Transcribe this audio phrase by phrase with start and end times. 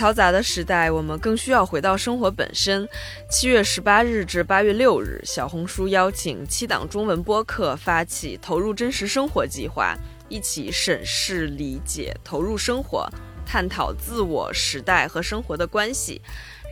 [0.00, 2.88] 嘈杂的时代，我们更需要回到生活本身。
[3.28, 9.94] 七月十八日至八月六日，小红书邀请七档中文播客发起“投入真实生活”计划，
[10.30, 13.06] 一起审视、理解、投入生活，
[13.44, 16.22] 探讨自我、时代和生活的关系。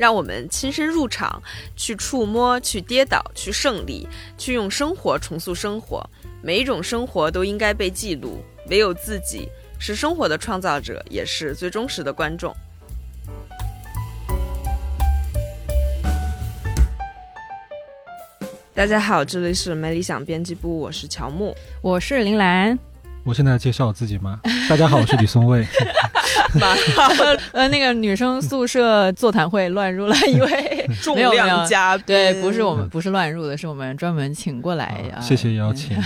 [0.00, 1.42] 让我们亲身入场，
[1.76, 4.08] 去触摸，去跌倒，去胜利，
[4.38, 6.02] 去用生活重塑生活。
[6.40, 12.56] 每一种生活都应该被记录，唯有自己是生活的创造者，也是最忠实的观众。
[18.78, 22.78] 大家好，这里是没理想编辑部，我是乔木，我是林兰。
[23.24, 24.38] 我现在介绍我自己吗？
[24.68, 25.66] 大家好，我是李松蔚。
[27.52, 35.04] 呃，那个女生宿舍座谈会乱入了 一位重量嘉宾，对，不是我们，不是乱入的，是我们专门请过来。
[35.20, 35.96] 谢谢邀请。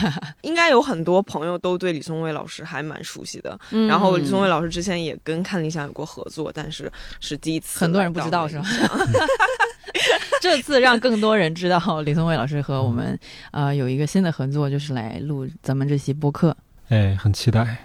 [0.42, 3.58] 应该有很多朋友都对李松蔚老师还蛮熟悉的。
[3.88, 8.64] 然后李松蔚老师之前也跟看理想有过合作，但是是第一次，很多人不知道是吗？
[10.40, 13.16] 这次让更多人知道李松蔚老师和我们
[13.52, 16.56] 呃有一个新的合作，就是来录咱们这期播客。
[16.88, 17.76] 哎，很期待。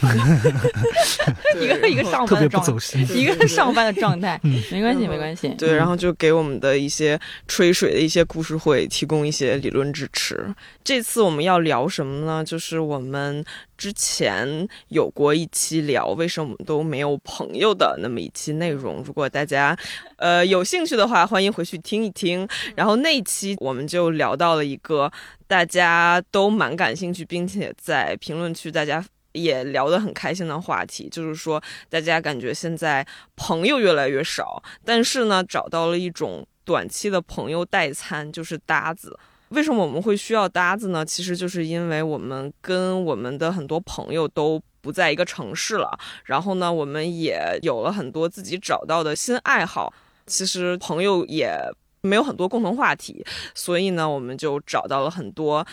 [1.60, 5.48] 一个一个上班的状态，一个上班的状态，没关系，没关系。
[5.58, 10.54] 对，然后就给我们的一些吹水的一些故事会提供一些理论支持。
[10.84, 12.44] 这次我们要聊什么呢？
[12.44, 13.44] 就是我们
[13.76, 19.02] 之前有过一期聊为什么我们都没有朋友的那么一期内容。
[19.04, 19.76] 如果大家
[20.16, 22.48] 呃有兴趣的话，欢迎回去听一听。
[22.76, 25.10] 然后那期我们就聊到了一个
[25.46, 29.04] 大家都蛮感兴趣，并且在评论区大家。
[29.42, 39.18] 也聊得很开心的话题，就是说大家感觉现在朋友越来越少，但是呢，找到了一种短期的朋友代餐，就是搭子。
[39.50, 41.04] 为什么我们会需要搭子呢？
[41.04, 49.92] 其实就是因为我们跟我们的很多朋友都不在一个城市了，然后呢，我们也有了很多自己找到的新爱好。
[50.26, 51.58] 其实朋友也
[52.02, 53.24] 没有很多共同话题，
[53.54, 55.66] 所以呢，我们就找到了很多。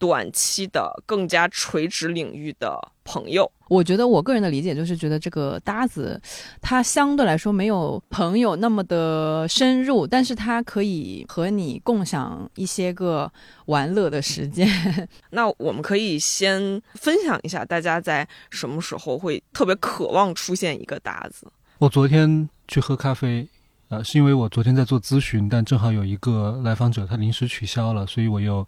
[0.00, 6.18] 短期的更加垂直领域的朋友，我觉得我个人的理解就是觉得这个搭子，
[6.62, 13.30] 他相对来说没有朋友那么的深入，但是他可以和你共享一些个
[13.66, 14.66] 玩乐的时间。
[15.32, 21.46] 那我们可以先分享一下，大家在什么时候会特别渴望出现一个搭子？
[21.76, 23.46] 我昨天去喝咖啡，
[23.90, 28.66] 呃，是因为我昨天在做咨询，但正好有一个来访者他临时取消了，所以我又。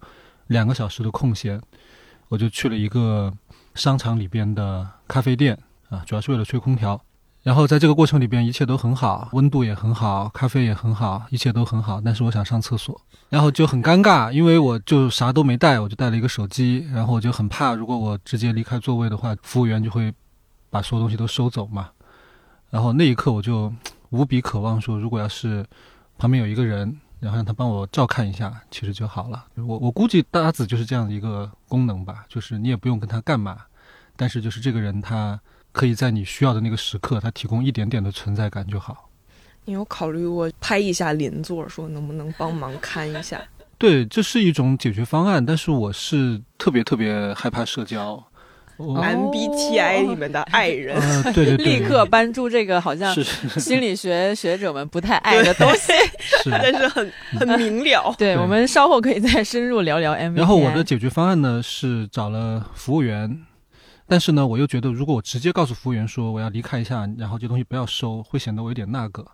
[0.52, 1.60] 两个小时的空闲，
[2.28, 3.32] 我就去了一个
[3.74, 5.58] 商场里边的咖啡店
[5.88, 7.00] 啊，主要是为了吹空调。
[7.42, 12.00] 然后在这个过程里边，一切都很好，温度也很好，咖啡也很好，一切都很好。
[12.00, 16.86] 但是我想上厕所，然后就很尴尬，因为我就啥都没带，我就带了一个手机。
[16.92, 20.14] 然后我就很怕，如果我直接离开座位的话，服务员就会
[20.70, 21.90] 把所有东西都收走嘛。
[22.70, 23.72] 然后那一刻我就
[24.10, 25.66] 无比渴望说，如果要是
[26.18, 26.96] 旁边有一个人。
[27.22, 29.46] 然后让他帮我照看一下，其实就好了。
[29.54, 33.58] 我我估计搭子就是这样的一个功能吧，就是你也不用跟他干嘛，
[34.16, 35.40] 但是就是这个人他
[35.70, 39.08] 可以在你需要的那个时刻，他提供一点点的存在感就好。
[39.64, 43.40] 你有考虑过拍一下邻座，说能不能帮忙看一下？
[43.78, 48.20] 对，这是一种解决方案，但是我是特别特别害怕社交。
[48.78, 50.96] MBTI 里面的爱人，
[51.32, 53.14] 对对对，立刻搬出这个好像
[53.58, 55.92] 心理学学者们不太爱的东西，
[56.50, 58.14] 但是很很明了。
[58.18, 60.36] 对我们稍后可以再深入聊聊 MBTI。
[60.36, 63.38] 然后我的解决方案呢是找了服务员，
[64.08, 69.24] 但是呢我又觉得如果我直接告诉服务员说我要离开一下，然后这东西不要收，会显得我有点那个。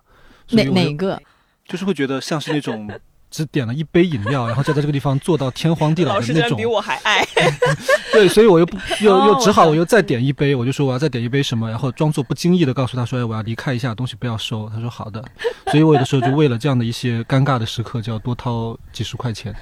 [0.51, 1.21] 哪哪个？
[1.65, 2.89] 就是会觉得像是那种。
[3.31, 6.57] 只点了一杯饮料，然后就在这个地方坐到天荒地老的那种。
[6.57, 7.25] 比我还爱。
[8.11, 14.69] 对，所以我又不又又只好我又再点一杯，我就说我要再点一杯什么，然后装作不经意的告诉他说，哎，我要离开一下，东西不要收。
[14.73, 15.23] 他说好的。
[15.67, 19.53] 所以我有的时候就为了这样的一些尴尬的时刻，就要多掏几十块钱。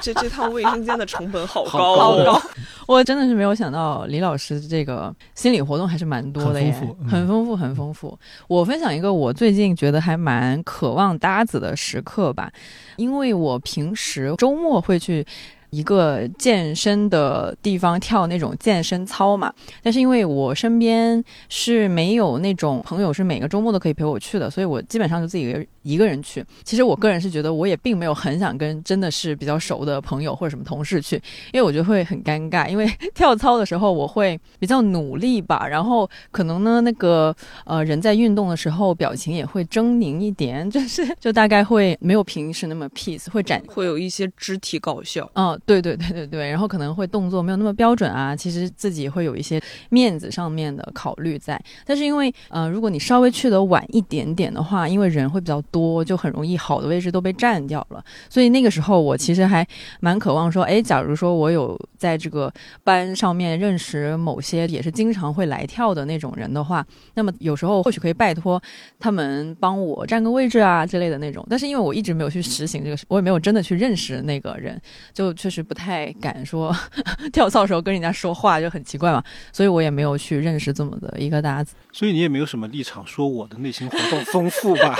[0.00, 2.42] 这这趟卫生间的成本好高，好高。
[2.86, 8.18] 我真的是没有想到李老师这个心理活动还是蛮多的，很丰富，很丰富，很丰富。
[8.46, 12.50] 我分享一个我最近觉得还蛮渴望搭子的时刻吧。
[12.96, 15.26] 因为因为我平时周末会去
[15.70, 19.52] 一个健身的地方跳那种健身操嘛，
[19.82, 26.44] 但是因为我身边是没有那种朋友是每个周末都可以陪我去的，所以我基本上就自己一个人去。
[26.64, 31.16] 其实我个人是觉得，我也并没有很想跟真的是比较熟的朋友或者什么同事去，
[31.52, 32.68] 因为我觉得会很尴尬。
[32.68, 37.34] 因为跳操的时候我会比较努力吧，然后可能呢那个
[37.64, 45.30] 呃人在运动的时候表情也会狰狞一点， 就是就大概会没有平时那么 peace，会展会有一些肢体搞笑。
[45.34, 49.60] 嗯，对对对对对，然后可能会动作没有那么标准啊，其实自己会有一些
[49.90, 51.60] 面子上面的考虑在。
[51.84, 58.02] 但是因为呃，如果你稍微去的晚一点点的话，因为人会比较多，多就很容易好的位置都被占掉了。
[58.30, 59.66] 所以那个时候我其实还
[60.00, 62.50] 蛮渴望说，哎，假如说我有在这个
[62.82, 66.84] 班上面认识某些也是经常会来跳的那种人的话，
[67.14, 68.62] 那么有时候或许可以拜托
[68.98, 71.46] 他们帮我占个位置啊之类的那种。
[71.50, 74.80] 但是因为我一直没有去实行这个，我也没有真的去认识那个人，
[75.12, 76.74] 就确实不太敢说
[77.32, 81.74] 跳操的时候跟人家说话就很奇怪嘛，所以我也没有去认识这么的一个搭子。
[81.92, 84.96] 所以你也没有什么立场说我的内心活动丰富吧？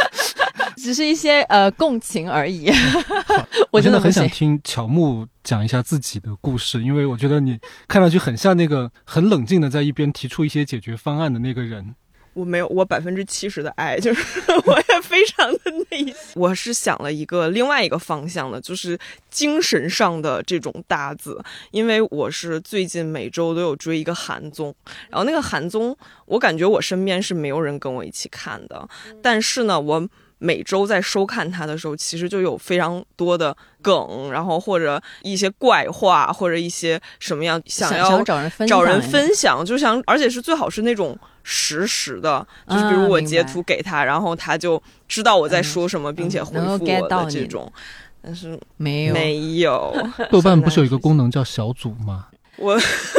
[0.77, 2.71] 只是一些呃共情而已。
[3.73, 7.59] 我真的很想听乔木讲一下自己的故事，因为我觉得你
[7.89, 11.95] 看上去很像那个很冷静的在一边提出一些解决方案的那个人。
[12.35, 15.59] 我没有，我百分之七十的爱， 就是我也非常的
[15.89, 16.15] 内心。
[16.35, 18.99] 我是想了一个另外一个方向的，就是
[19.31, 21.43] 精神上的这种搭子。
[21.71, 24.75] 因为我是最近每周都有追一个韩综，
[25.09, 25.97] 然后那个韩综，
[26.27, 28.87] 我感觉我身边是没有人跟我一起看的，
[29.23, 30.07] 但是呢，我。
[30.39, 47.73] 每周在收看它的时候，其实就有非常多的梗，然后或者一些怪话，或者一些什么样想要找人找人分享，就想而且是最好是那种实时的，就是比如我截图给他，然后他就知道我在说什么，并且回复我的这种。
[48.21, 49.95] 但是没有没有，
[50.31, 52.27] 豆瓣不是有一个功能叫小组吗？
[52.59, 52.79] 我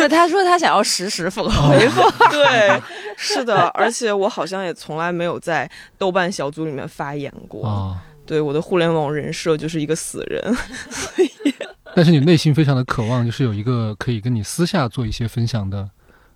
[0.09, 2.01] 他说他想要实时回复，
[2.31, 2.81] 对，
[3.15, 7.95] 是的，而且我好像也从来没有在豆瓣小组里面发言过。
[8.25, 10.41] 对，我的互联网人设就是一个死人。
[10.89, 11.29] 所以，
[11.95, 15.89] 但是你内心非常的渴望，就是有一个可以跟你私下做一些分享的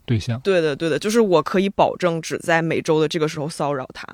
[0.06, 0.40] 对象。
[0.40, 4.08] 对的，对的，就是我可以保证只在每周的这个时候骚扰他，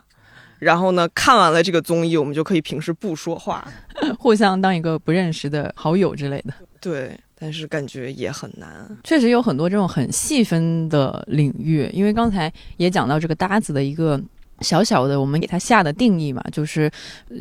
[0.57, 3.67] 然后呢，看完了这个综艺，我们就可以平时不说话，
[4.17, 6.53] 互相当一个不认识的好友之类的。
[6.81, 7.19] 对。
[7.39, 11.87] 但是感觉也很难，确实有很多这种很细分的领域。
[11.93, 14.19] 因为刚才也讲到这个搭子的一个
[14.61, 16.91] 小小的，我们给它下的定义嘛，就是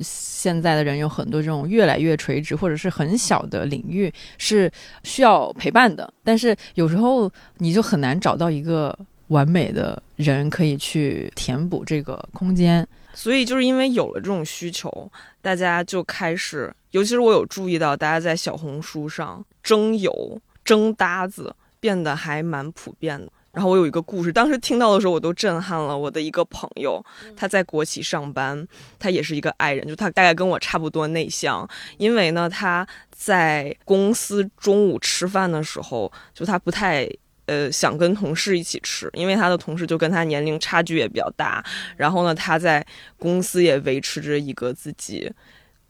[0.02, 4.70] 现在的人有很多这种越来越垂直或者是很小的领域是
[5.02, 8.96] 需要陪伴的，但是有时候你就很难找到一个
[9.28, 12.86] 完美的人可以去填补这个空间。
[13.14, 15.10] 所以就是因为有了这种需求，
[15.46, 23.30] 大家就开始，尤其是我有注意到，大家在小红书上征友、征搭子变得还蛮普遍的。
[23.52, 25.96] 然后我有一个故事，当时听到的时候我都震撼了。
[25.96, 27.00] 我的一个朋友，
[27.36, 28.66] 他在国企上班，
[28.98, 31.64] 他也是一个爱人，就他大概跟我差不多内向。
[31.96, 37.08] 因为呢，他在公司中午吃饭的时候，就他不太。
[37.46, 41.64] 呃，想跟同事一起吃，因为他的同事就跟他年龄差距也比较大。
[41.96, 42.84] 然后呢，他在
[43.16, 45.32] 公司也维持着一个自己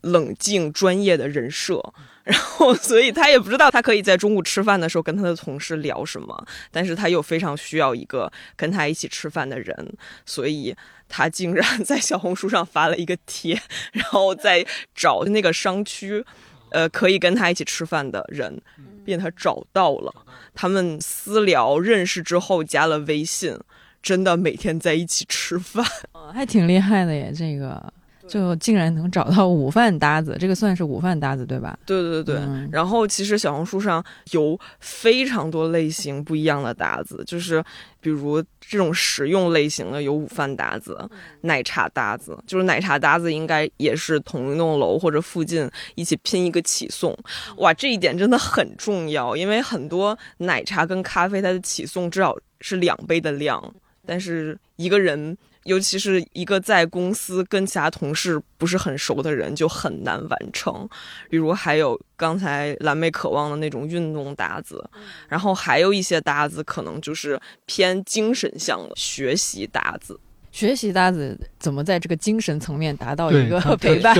[0.02, 1.82] 冷静专业的人设。
[2.24, 10.74] 然后，所以他也不知道他可以在中午吃饭的时候跟他的同事聊什么，但是他又非常需要一个跟他一起吃饭的人，所以
[11.08, 13.56] 他竟然在小红书上发了一个帖，
[13.92, 16.24] 然后在找那个商区，
[16.70, 18.60] 呃，可以跟他一起吃饭的人。
[19.06, 20.12] 便他找到了，
[20.54, 23.58] 他们私聊认识之后加了微信，
[24.02, 25.86] 真的每天在一起吃饭，
[26.34, 27.92] 还挺厉害的耶，这个。
[28.28, 31.78] 就竟然能找到午饭搭子，这个算是午饭搭子对吧？
[31.86, 32.68] 对对对对。
[32.70, 37.62] 然后其实小红书上有非常多类型不一样的搭子，就是
[38.00, 41.08] 比如这种实用类型的有午饭搭子、
[41.42, 47.16] 奶茶搭子，就是奶茶搭子应该也是同一栋楼或者附近一起拼一个起送。
[47.58, 55.36] 哇，这一点真的很重要，因为很多奶茶跟咖啡它的起送至少是两杯的量，但是一个人。
[55.66, 60.88] 尤其是一个在公司跟其他同事不是很熟的人，就很难完成。
[61.28, 64.88] 比如还有刚才蓝莓渴望的那种运动搭子，
[65.28, 70.18] 然后还有一些搭子可能就是偏精神向的学习搭子。
[70.56, 74.16] 学习搭子怎么在这个精神层面达到一个陪伴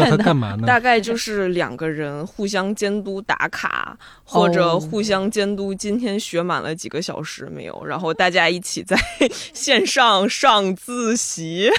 [0.61, 0.67] 呢？
[0.67, 8.95] 大概就是两个人互相监督打卡，或者互相监督今天学满了几个小时没有，然后大家一起在
[9.55, 11.71] 线上上自习，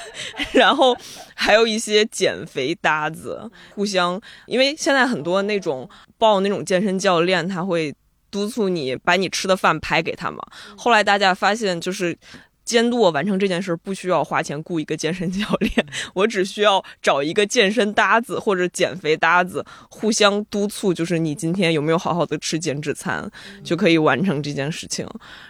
[0.53, 0.97] 然后
[1.35, 5.87] 还有一些减肥搭子，互相因为现在很多那种
[6.17, 7.93] 报那种健身教练，他会
[8.31, 10.39] 督促你把你吃的饭拍给他嘛。
[10.75, 12.17] 后来大家发现就是。
[12.67, 15.73] 监督我完成这件事，不需要花钱雇一个健身教练，
[16.13, 23.31] 我只需要找一个健身搭子或者减肥搭子，互相督促，就是你今天有没有好好的吃减脂餐，
[23.63, 25.07] 就可以完成这件事情。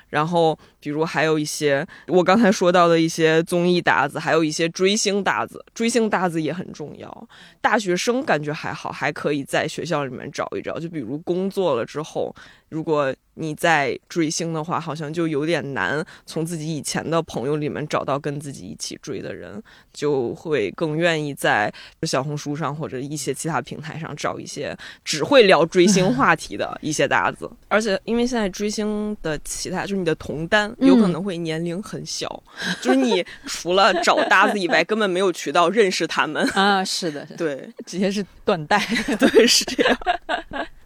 [0.09, 7.29] 然后，比如还有一些我刚才说到的一些综艺搭子，还有一些追星搭子，追星搭子也很重要。
[7.59, 10.79] 大学生感觉还好，还可以在学校里面找一找。
[10.79, 12.33] 就比如工作了之后，
[12.69, 19.61] 如果你在追星的话，好像就有点难从自己以前的朋友里面找到跟自己一起追的人，
[19.93, 21.71] 就会更愿意在
[22.03, 27.49] 小红书上或者一些其他平台上找一些只会聊追星话题的一些搭子。
[27.67, 29.96] 而且，因为现在追星的其他就。
[29.97, 32.43] 你的同单有可能会年龄很小，
[32.81, 36.83] 就是你除了找搭子以外， 根本没有渠道认识他们啊。
[36.85, 38.79] 是的，对，直接是断代，
[39.19, 39.97] 对，是这样。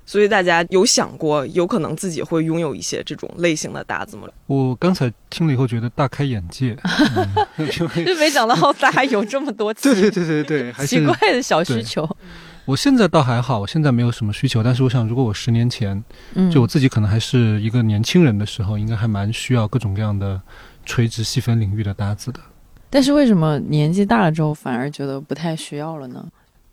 [0.03, 4.27] 所以大家有想过，有可能自己会拥有一些这种类型的搭子吗？
[4.47, 6.75] 我刚才听了以后觉得大开眼界，
[8.05, 12.09] 就没想到大家有这么多对对对对对，还奇怪的小需求。
[12.65, 14.61] 我现在倒还好，我现在没有什么需求。
[14.61, 16.01] 但是我想，如果我十年前，
[16.51, 20.39] 就我自己可能还是一个年轻人的时候，应该还蛮需要各种各样的
[20.85, 22.39] 垂直细分领域的搭子的。
[22.89, 26.23] 但是为什么年纪大了之后反而觉得不太需要了呢？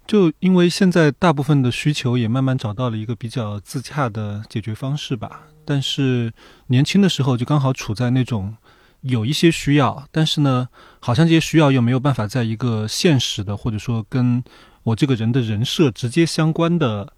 [0.07, 5.45] 就因为现在大部分的需求也慢慢找到了一个比较自洽的解决方式吧。
[5.65, 6.33] 但是
[6.67, 8.55] 年轻的时候就刚好处在那种
[9.01, 10.69] 有一些需要，但是呢，
[11.01, 14.45] 好像这些需要又没有办法在一个现实的或者说跟。
[14.89, 17.13] 我这个人的人设直接相关的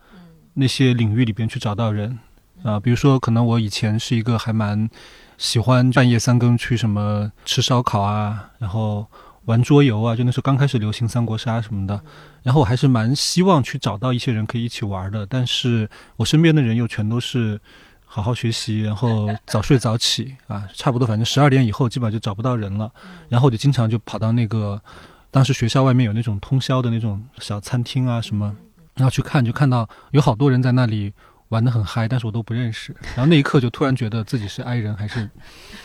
[0.54, 2.18] 那些领域里边去找到人
[2.64, 4.90] 啊，比如说，可能我以前是一个还蛮
[5.38, 9.06] 喜欢半夜三更去什么吃烧烤啊，然后
[9.44, 12.00] 玩桌游啊，就那时候刚开始流行三国杀什么的，
[12.42, 17.60] 然后我还是蛮希望去找到一些人可以一起玩的，但是我身边的人又全都是
[18.04, 22.90] 好好学习，然后早睡早起啊，差不多反正十二点以后基本上就找不到人了，
[23.28, 24.82] 然后我就经常就跑到那个。
[25.30, 28.56] 当时学校外面有那种通宵的那种小餐厅啊什么，
[28.94, 31.12] 然后去看就看到有好多人在那里
[31.48, 32.94] 玩的很嗨，但是我都不认识。
[33.16, 35.28] 然后那一刻就突然觉得自己是 i 人，还是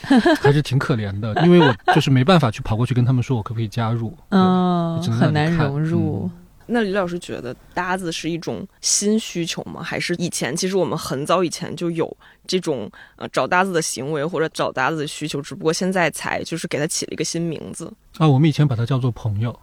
[0.41, 6.29] 还是挺可怜的，因为我就是没办法去跑过去跟他们说我可不可以加入，嗯，很难融入。
[6.67, 9.83] 那李老师觉得搭子是一种新需求吗？
[9.83, 12.17] 还是以前其实我们很早以前就有
[12.47, 18.27] 这种呃找搭子的行为或者找搭子的需求，只不过现在才就是给它起了一个新名字啊。
[18.27, 19.57] 我们以前把它叫做朋友，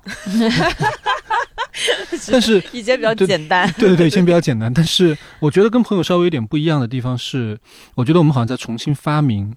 [2.31, 3.69] 但是以前比较简单。
[3.73, 4.73] 对对对，以前比较简单。
[4.73, 7.59] 但是我觉得跟朋友稍微有点不一样的地方是，
[7.97, 9.53] 我觉得我们好像在重新发明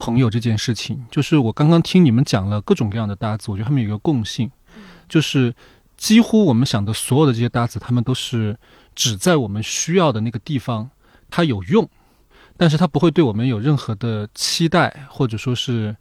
[0.00, 1.04] 朋友这件事情。
[1.12, 4.50] 就是我刚刚听你们讲了各种各样的搭子，我觉得他们有一个共性，
[5.08, 5.54] 就是。
[6.02, 8.58] 几乎我们想的所有的这些搭子，他们都是
[8.92, 10.90] 只在我们需要的那个地方，
[11.30, 11.88] 它有用，
[12.56, 15.96] 但是它不会对我们有任何的期待，或者说是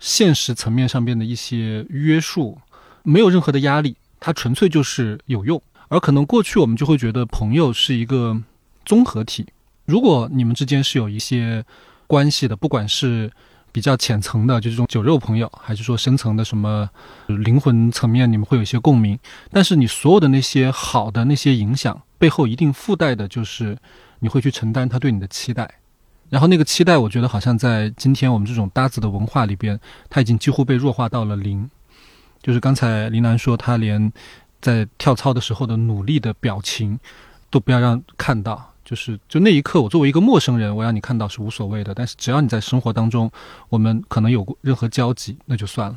[0.00, 2.58] 现实层面上边的一些约束，
[3.04, 5.62] 没有任何的压力，它纯粹就是有用。
[5.86, 8.42] 而可能过去我们就会觉得朋友是一个
[8.84, 9.46] 综合体，
[9.84, 11.64] 如果你们之间是有一些
[12.08, 13.30] 关系的，不管是。
[13.76, 16.88] 比较浅层的，就这种酒肉朋友，还是说深层的什么
[17.26, 19.18] 灵魂层面，你们会有一些共鸣。
[19.50, 23.76] 但是你所有的那些好的那些影响背后，一定附带的就是
[24.20, 25.70] 你会去承担他对你的期待。
[26.30, 29.78] 然后那个期待，我觉得好像在今天我们这种搭子的文化里边，
[30.08, 31.68] 他已经几乎被弱化到了零。
[32.42, 34.10] 就是刚才林楠说，他连
[34.62, 36.98] 在跳操的时候的努力的表情
[37.50, 38.72] 都不要让看到。
[38.86, 41.92] 就是就那一刻，我作为一个陌生人，我让你看到是无所谓的。
[41.92, 43.28] 但是只要你在生活当中，
[43.68, 45.96] 我们可能有过任何交集，那就算了。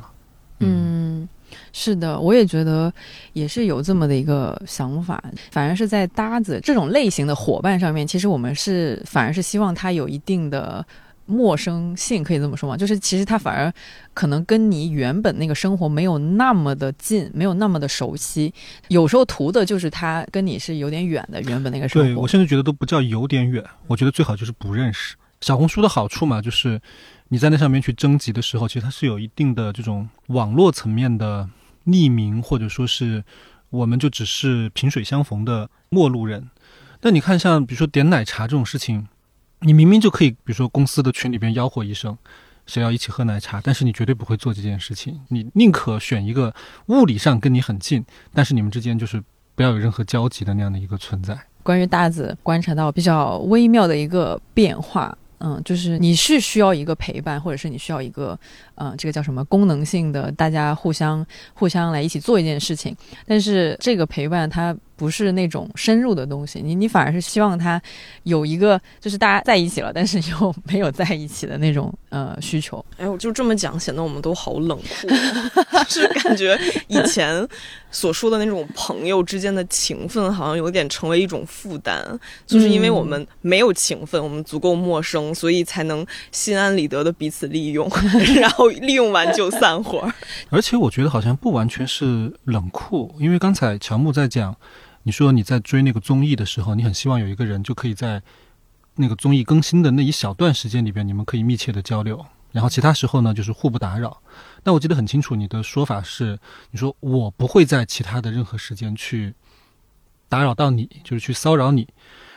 [0.58, 1.26] 嗯，
[1.72, 2.92] 是的，我也觉得
[3.32, 5.22] 也是有这么的一个想法。
[5.52, 10.84] 反而是在搭子这种类型的伙伴上面，其实我们是反而是希望他有一定的。
[11.30, 12.76] 陌生性可以这么说吗？
[12.76, 13.72] 就是其实他反而
[14.12, 18.52] 可能跟你原本那个生活没有那么的近，没有那么的熟悉。
[18.88, 22.08] 有时候图的就是他跟你是有点远的，原本那个生活。
[22.08, 25.14] 对我甚至觉得都不叫有点远，我觉得最好就是不认识。
[25.40, 26.80] 小红书的好处嘛，就是
[27.28, 31.48] 你在那上面去征集的时候，其实它是有一定的这种网络层面的
[31.86, 33.24] 匿名，或者说是
[33.70, 36.50] 我们就只是萍水相逢的陌路人。
[37.00, 39.06] 但你看，像比如说点奶茶这种事情。
[39.60, 42.16] 你明明就可以，比如说公司的群里边吆喝一声，
[42.66, 45.20] 谁要一起喝奶茶，但是你绝对不会做这件事情。
[45.28, 46.54] 你宁可选一个
[46.86, 49.22] 物理上跟你很近，但是你们之间就是
[49.54, 51.38] 不要有任何交集的那样的一个存在。
[51.62, 55.16] 关于大子观察到比较微妙的一个变化。
[55.42, 58.38] 嗯，就是你是需要一个陪伴，或者是你需要一个，
[58.74, 62.94] 嗯，这个叫什么功能性的，大家互相互相来一起做一件事情。
[63.26, 67.80] 但是这个陪伴它不是那种深入的东西，你你反而是希望他
[68.24, 72.84] 有一个，就是大家在一起了，但是又没有在一起的那种呃需求。
[72.98, 75.08] 哎，我就这么讲，显得我们都好冷酷，
[75.88, 77.48] 就是感觉以前
[77.90, 82.04] 所说的那种朋友之间的情分，好像有点成为一种负担，
[82.46, 87.90] 就是因为我们没有情分，我们足够陌生，所以才能心安理得的彼此利用，
[88.38, 90.06] 然后利用完就散伙。
[90.50, 94.54] 而且我觉得好像不完全是冷酷，因为刚才乔木在讲，
[95.02, 98.22] 你说你在追那个综艺的时候，你很希望有一个人就可以在。
[98.96, 104.20] 那个综艺更新的那一小段时间里边，你们可以密切的交流，然后其他时候呢，就是互不打扰。
[104.64, 106.38] 那我记得很清楚，你的说法是，
[106.72, 109.32] 你说我不会在其他的任何时间去
[110.28, 111.88] 打扰到你，就是去骚扰你。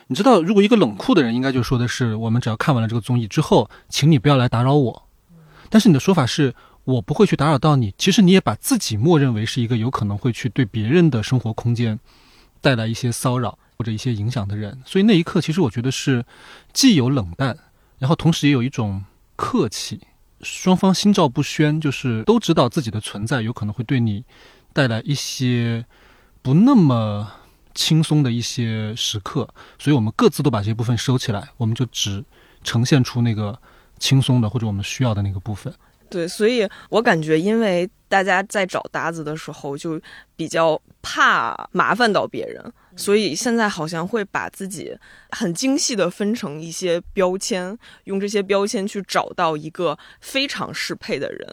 [0.08, 5.04] 你知道，如果一个冷酷的人，应该就说的是，我们只要看完了这个综艺之后，请你不要来打扰我。
[5.70, 6.54] 但是你的说法是
[6.86, 12.00] 我不会去打扰到你，其实你也把自己默认为是一个有可能会去对别人的生活空间
[12.64, 13.60] 带来一些骚扰。
[13.76, 16.24] 或者一些影响的人，所以那一刻其实我觉得是
[16.72, 17.58] 既有冷淡，
[17.98, 19.04] 然后同时也有一种
[19.36, 20.00] 客气，
[20.42, 24.24] 双方心照不宣，就是都知道自己的存在有可能会对你
[24.74, 25.84] 带来一些
[26.44, 27.30] 不那么
[27.74, 32.24] 轻松的一些时刻，所以我们各自都把这些部分收起来，我们就只
[32.64, 33.60] 呈现出那个
[33.98, 35.74] 轻松的或者我们需要的那个部分。
[36.14, 40.00] 对，所以我感觉，因为大家在找搭子的时候就
[40.36, 42.64] 比较怕麻烦到别人。
[42.96, 44.96] 所以现在好像会把自己
[45.32, 51.50] 很精细的分成一些标签，用这些标签去找到一个非常适配的人。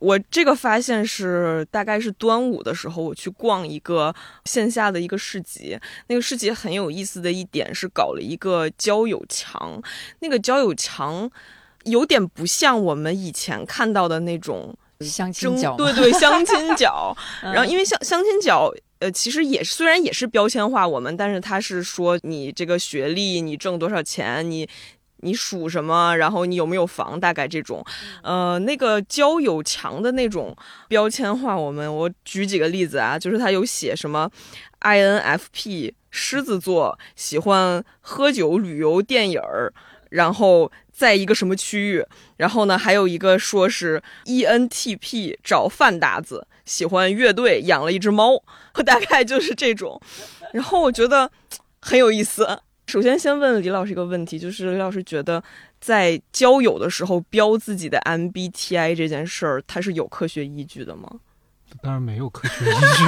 [0.00, 4.12] 我这个发现是大概是端午的时候，我去逛一个
[4.46, 5.78] 线下的一个市集。
[6.08, 9.80] 那个市集很有意思的一点是搞了一个交友墙，
[10.18, 11.30] 那个交友墙
[11.84, 17.16] 有点不像我们以前看到的那种相亲角，对对，相亲角。
[17.42, 18.72] 然后因为相相亲角。
[19.00, 24.68] 呃，其实也是，虽然也是标签化我们，但是他是说你这个学历，你挣多少钱，你
[25.22, 27.82] 你属什么，然后你有没有房，大概这种。
[28.22, 30.54] 呃，那个交友墙的那种
[30.86, 34.30] 标签化我们，我举几个例子啊，就是他有写什么
[34.82, 39.72] INFP 狮子座，喜欢喝酒、旅游、电影儿，
[40.10, 40.70] 然后
[41.00, 42.04] 在一个什么区域，
[42.36, 46.46] 然后呢，还有一个说是 ENTP 找饭搭子。
[46.66, 48.42] 喜欢乐队，养了一只猫，
[48.84, 49.98] 大概就是这种。
[50.52, 51.30] 然后我觉得
[51.80, 52.60] 很有意思。
[52.86, 55.42] 首先，先问李老师一个问题，就是李老师觉得
[55.80, 61.08] 在交友的时候标自己的 MBTI 这件事儿，它是有科学依据的吗？
[61.82, 63.04] 当然没有科学依据。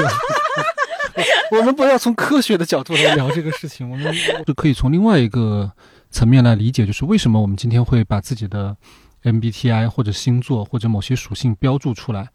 [1.54, 5.70] 我们不要从科学的角度来聊这个事情，我们就可以从另外一个
[6.12, 8.76] 层面来理解，就是为什么我们今天会把自己的
[9.24, 12.28] MBTI 或者星座或者某些属性标注出来。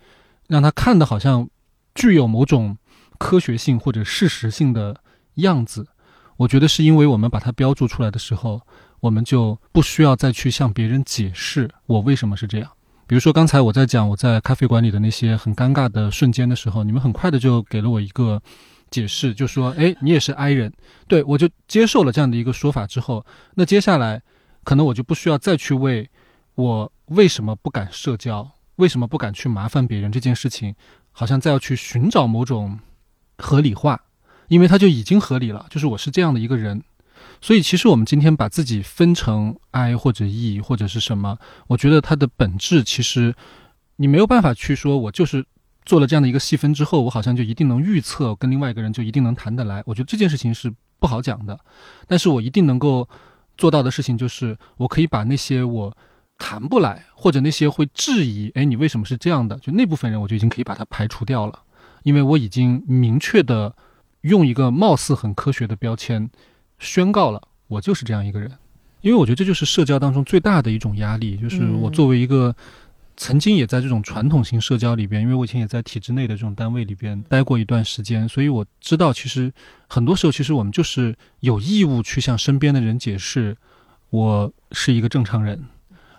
[0.48, 1.48] 让他看的好像
[1.94, 2.78] 具有某种
[3.18, 4.96] 科学性或者事实性的
[5.36, 5.86] 样子，
[6.38, 8.62] 我觉得是因为我们把它标注出来的时候，
[9.02, 12.72] 我们就不需要再去向别人解释我为什么是这样。
[13.06, 18.42] 比如说刚才我在讲我在咖啡馆里的那些很尴尬的瞬间的时候，你们很快的就给了我一个
[18.90, 20.72] 解释，就说：“哎，你也是 I 人。”
[21.08, 24.22] 对我就接受了这样的一个说法之后，那接下来
[24.64, 26.10] 可能我就不需要再去为
[26.56, 28.52] 我为什么不敢社交。
[28.78, 30.76] 为什么不敢去麻烦别人这件事情，
[31.12, 32.78] 好像再要去寻找某种
[33.40, 34.00] 合理化，
[34.50, 36.84] 因为它就已经合理了，就是我是这样的一个人。
[37.42, 43.34] 所以，其实我们今天把自己分成 I 或者 E 或者是什么，我觉得它的本质其实
[43.96, 45.44] 你没有办法去说，我就是
[45.88, 49.82] 做了这样的一个细分之后，我好像就一定能预测跟另外一个人就一定能谈得来。
[49.88, 51.60] 我觉得这件事情是不好讲的，
[52.06, 53.10] 但是我一定能够
[53.58, 55.98] 做到的事情就是，我可以把那些我。
[56.40, 59.58] 谈不来，或者那些会质疑，哎，你为什么是这样的？
[59.58, 61.60] 就那部分人，我就已经可以把它排除掉了，
[62.04, 63.76] 因为我已经明确的
[64.22, 66.30] 用一个貌似很科学的标签
[66.78, 68.52] 宣告了，我就是这样一个人。
[69.02, 72.56] 因为我觉得这就是社交当中最大的一种压力，就是我作为一个
[73.18, 79.52] 曾经也在这种传统型社交里边，因为我以前也在体制内的这种单位里边待过一段时间，所以我知道，其实
[79.90, 83.58] 很多时候，其实我们就是有义务去向身边的人解释，
[84.12, 85.66] 我是一个正常人。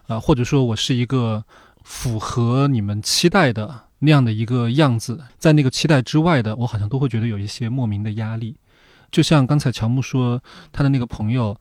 [0.09, 1.45] 啊，或者说我是一个
[1.85, 8.57] 符合你们期待的那样的一个样子，在那个期待之外的，我好像都会觉得有一些莫名的压力。
[9.11, 11.55] 就像刚才乔木说，他的那个朋友，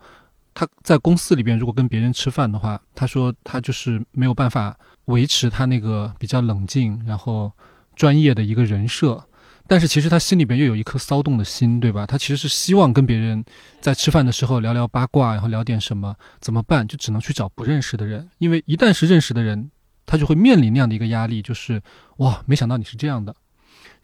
[0.53, 7.51] 他在公司里边如果跟别人吃饭的话，他说他就是没有办法维持他那个比较冷静然后
[7.97, 9.21] 专业的一个人设。
[9.69, 12.05] 但是其实他心里边又有一颗骚动的心，对吧？
[12.05, 13.43] 他其实是希望跟别人
[13.81, 16.87] 在吃饭的时候聊聊八卦，然后聊点什么，怎么办？
[16.87, 19.69] 就只能去找不认识的人，因为一旦是认识的人，
[20.05, 21.81] 他就会面临那样的一个压力，就是
[22.19, 23.35] 哇，没想到你是这样的。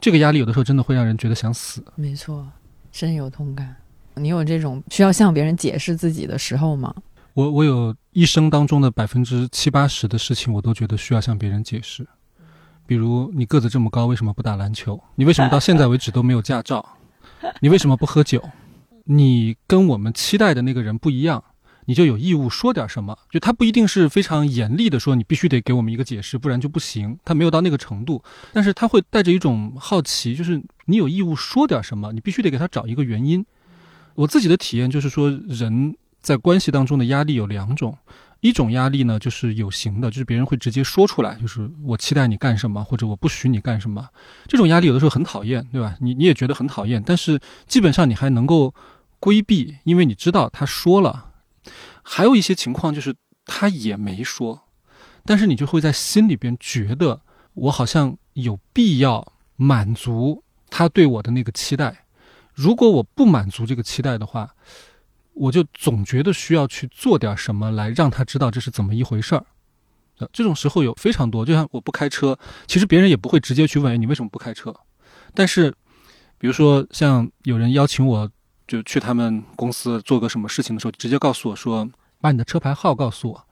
[0.01, 1.81] 这个压力有的时候真的会让人觉得想死。
[1.95, 2.45] 没错，
[2.91, 3.73] 深有同感。
[4.15, 6.93] 你有这种需要向别人解释自己的时候吗？
[7.33, 12.05] 我我有一生当中的百分之七八十的事情，我都觉得需要向别人解释。
[12.85, 15.01] 比如你个子这么高，为什么不打篮球？
[15.15, 16.97] 你为什么到现在为止都没有驾照？
[17.59, 18.43] 你为什么不喝酒？
[19.05, 21.43] 你跟我们期待的那个人不一样，
[21.85, 23.17] 你就有义务说点什么。
[23.31, 27.17] 就他不一定是非常严厉的说你必须得给我们一个解释，不然就不行。
[27.25, 33.43] 他没有到那个程度，但是他会带着一种好奇，就是你有义务说点什么，你必须得给他找一个原因。
[34.15, 37.95] 我自己的体验就是说，人在关系当中的压力有两种。
[38.39, 44.05] 一种压力呢，就是有形的，就是别人会直接说出来，就是我期待你干什么，或者我不许你干什么。
[44.47, 45.95] 这种压力有的时候很讨厌，对吧？
[46.01, 48.75] 你你也觉得很讨厌，但是基本上你还能够
[49.21, 51.31] 规避，因为你知道他说了。
[52.01, 54.63] 还有一些情况就是他也没说，
[55.23, 57.21] 但是你就会在心里边觉得
[57.53, 62.05] 我好像有必要满足他对我的那个期待。
[62.53, 64.53] 如果我不满足这个期待的话，
[65.33, 69.45] 我就总觉得需要去做点什么来让他知道这是怎么一回事儿，
[70.31, 71.45] 这种时候有非常多。
[71.45, 74.73] 就像我不开车，其实别人也不会直接去问你为什么不开车，
[75.33, 75.73] 但是，
[76.37, 78.29] 比如说像有人邀请我，
[78.67, 81.89] 就去他们公司做个什么事情的时候，直接告诉我说
[82.21, 83.45] 把你的车牌号告诉我，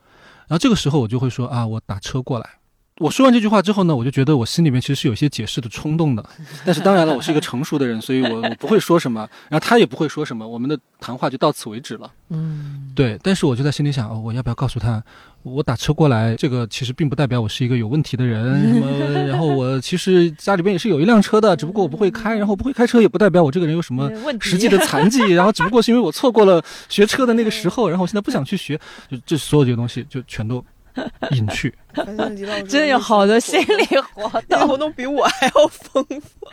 [0.48, 2.61] 然后这个时候我就会说啊，我打车过来。
[3.00, 6.24] 我说完这句话之后呢，我就觉得我心里面其实是有些解释的冲动的，
[6.64, 12.12] 但是当然了，我是一个成熟的人，所以我我不会说什么，然后他也不会说什么，我们的谈话就到此为止了。
[12.30, 13.20] 嗯，对。
[13.24, 15.04] 但是我就在心里想，哦，我要不要告诉他，
[15.42, 19.12] 我打车过来，这个其实并不代表我是一个有问题的人，什么？
[19.26, 30.64] 然后我其实家里边也是有一辆车的，只不过我不会开，然后不会开车也不代表我这个人有什么实际的残疾，然后只不过是因为我错过了学车的那个时候，然后我现在不想去学，就这所有这些东西就全都。
[31.32, 31.74] 隐去，
[32.68, 36.48] 真有好多心理活动，活动比我还要丰富。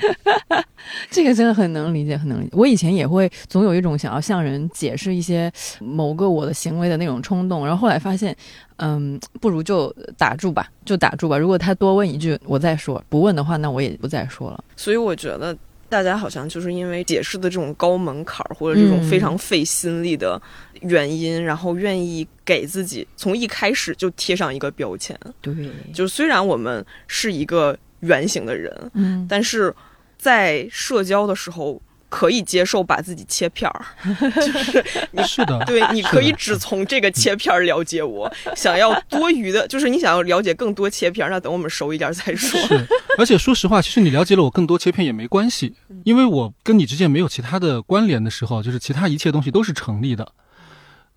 [1.11, 2.51] 这个真的很能理解，很能理解。
[2.53, 8.35] 我以前也会总有一种想要向人解释一些某个我的行为的那种冲动，然后后来发现，
[8.77, 11.37] 嗯，不如就打住吧，就打住吧。
[11.37, 14.64] 如果他多问一句，我再说；不问的话，那我也不再说了。
[14.77, 15.57] 所以我觉得。
[15.88, 20.40] 大家好像就是因为解释的这种高门槛儿，或者这种非常费心力的
[20.83, 25.18] 原因，然后愿意给自己从一开始就贴上一个标签。
[25.40, 25.55] 对，
[25.92, 29.74] 就虽然我们是一个圆形的人，嗯，但是
[30.16, 31.81] 在社交的时候。
[32.11, 33.85] 可以接受把自己切片儿，
[34.35, 38.33] 就是你是的， 对，你可以只从这个切片儿了解我。
[38.57, 42.59] 想要多余的，就是你想要了解更多切片儿，那等我们熟一点再说。
[42.61, 42.87] 是，
[43.18, 50.33] 而且说实话，其实你了解了我更多切片也没关系，因为我跟你之间没有其他的关联的时候，就是其他一切东西都是成立的。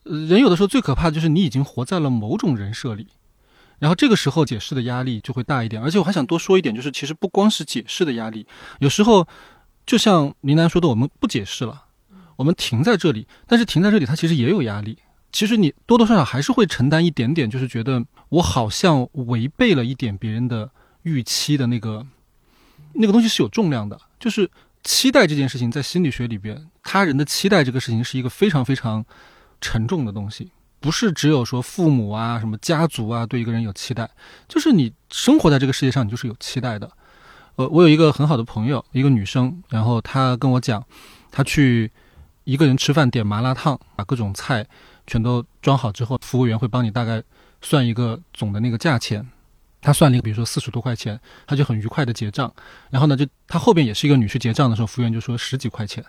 [0.04, 3.08] 人有的时候最可怕的就是你已经活在了某种人设里，
[3.80, 5.82] 然后这个时候解释的压力就会大一点。
[5.82, 8.46] 而且我还想多说一点，就是其实不光是解释的压力，
[8.80, 9.26] 有时候。
[9.86, 11.84] 就像林楠说的，我们不解释了，
[12.36, 13.28] 我们停在这里。
[13.48, 14.98] 但是停在这里，它其实也有压力。
[15.32, 20.70] 其实你多多少少还是会承担一点点，就是觉得我好像违背了一点别人的
[21.04, 22.06] 预期的那个
[22.94, 24.00] 那个东西是有重量的。
[24.20, 24.50] 就是
[24.84, 29.06] 期待这件事情，在心理学里边，他人的期待这个事情是一个非常非常
[29.62, 34.10] 沉重的东西，不是只有说父母啊、什么家族啊对一个人有期待，
[34.48, 36.92] 就是你生活在这个世界上，你就是有期待的。
[37.56, 40.84] 呃，我有一个很好的朋友，一个女生，然后她跟我讲，
[41.32, 41.92] 她去
[42.44, 44.66] 一个人吃饭，点麻辣烫，把各种菜
[45.06, 47.22] 全都装好之后，服务员会帮你大概
[47.62, 49.28] 算一个总的那个价钱。
[49.82, 52.54] 她算了一个，比如说四十多块钱，她就很愉快的结账。
[52.90, 56.04] 然后呢，就她后边也是一个女士结账的时候，服务员就说十几块钱。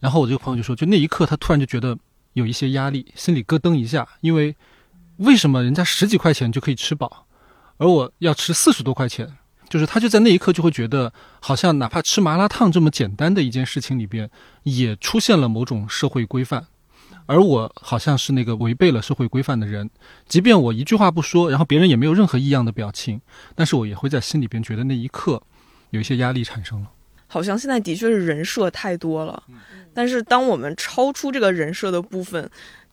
[0.00, 1.96] 然后我这个朋友就说，就那一刻，他突然就觉得
[2.34, 4.54] 有一些压力，心里咯噔一下，因为
[5.16, 7.26] 为什么人家十几块钱就可以吃饱，
[7.78, 9.36] 而我要吃四十多块钱？
[9.68, 14.30] 就是他就在那一刻就会觉得，好像哪怕吃麻辣烫这么简单的一件事情里边，
[14.62, 16.66] 也出现了某种社会规范，
[17.26, 19.90] 而我好像是那个违背了社会规范的人。
[20.26, 23.20] 即便我一句话不说，然后别人也没有任何异样的表情，
[23.54, 25.42] 但是我也会在心里边觉得那一刻
[25.90, 26.88] 有一些压力产生了。
[27.26, 29.42] 好像现在的确是人设太多了，
[29.92, 32.50] 但是当我们超出这个人设的部分。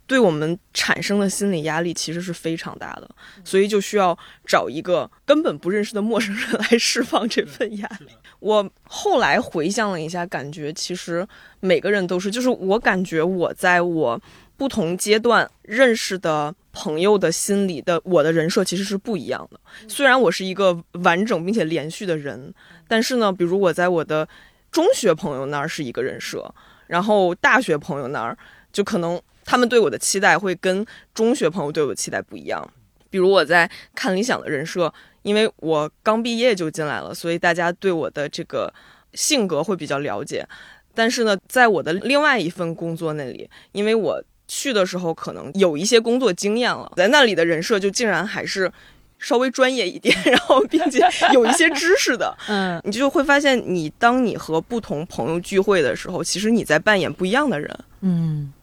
[0.07, 3.09] 对我们产生的心理压力其实是非常大的，
[3.43, 4.15] 所以就需要
[4.45, 8.11] 找一个根本不认识的陌生人来释放这份压力。
[8.39, 11.27] 我后来回想了一下，感觉其实
[11.59, 14.21] 每个人都是，就是我感觉我在我
[14.55, 19.59] 不同阶段认识的朋友的心理的我的人设其实是不一样的。
[19.87, 22.53] 虽然我是一个完整并且连续的人，
[22.87, 24.27] 但是呢，比如我在我的
[24.71, 26.53] 中学朋友那儿是一个人设，
[26.85, 28.37] 然后大学朋友那儿
[28.71, 29.19] 就可能。
[29.45, 32.67] 他们对我的期待会跟中学朋友对我的期待不一样。
[33.09, 38.73] 比如我在看理想的人设，因为我刚毕业就进来了，所以大家对我的这个
[39.13, 40.45] 性格会比较了解。
[40.93, 48.71] 但是呢，在我的另外一份工作那里，因为我去的时候可能有一些工作经验了，在那里的人设就竟然还是
[49.17, 50.99] 稍微专业一点，然后并且
[51.33, 57.79] 有一些知识的，嗯，你就会发现，你当你和不同朋友聚会的时候，其实你在扮演不一样的人。
[58.01, 58.53] 嗯，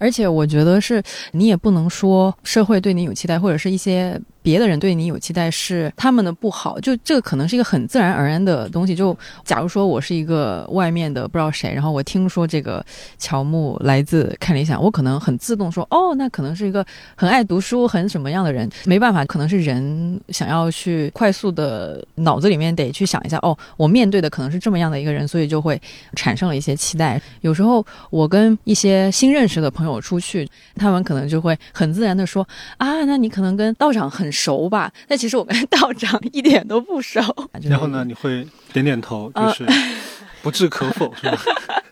[0.00, 4.20] 而且我觉得是你也不能说社会对你有期待，或者是一些。
[4.42, 8.94] 别的人对你有期待是他们的不好，就这个可能是一个很自然而然的东西。
[8.94, 12.84] 就假如说我是一个外面的不知道谁，然后我听说这个
[13.18, 18.66] 乔木来自看理想，我可能很自动说哦，那可能是一个很爱读书、很什么样的人。
[18.86, 25.80] 没办法，可能是人想要去快速的脑子里面得去想一下哦，我面对的可能是这么样的一个人，所以就会
[26.14, 27.20] 产生了一些期待。
[27.42, 32.46] 有时候我跟一些新认识的朋友出去，他们可能就会很自然的说
[32.78, 34.29] 啊，那你可能跟道长很。
[34.30, 34.92] 熟吧？
[35.08, 37.20] 但其实我跟 道长一点都不熟。
[37.62, 39.66] 然后呢，你会点点头，就是
[40.42, 41.38] 不置可否，是吧？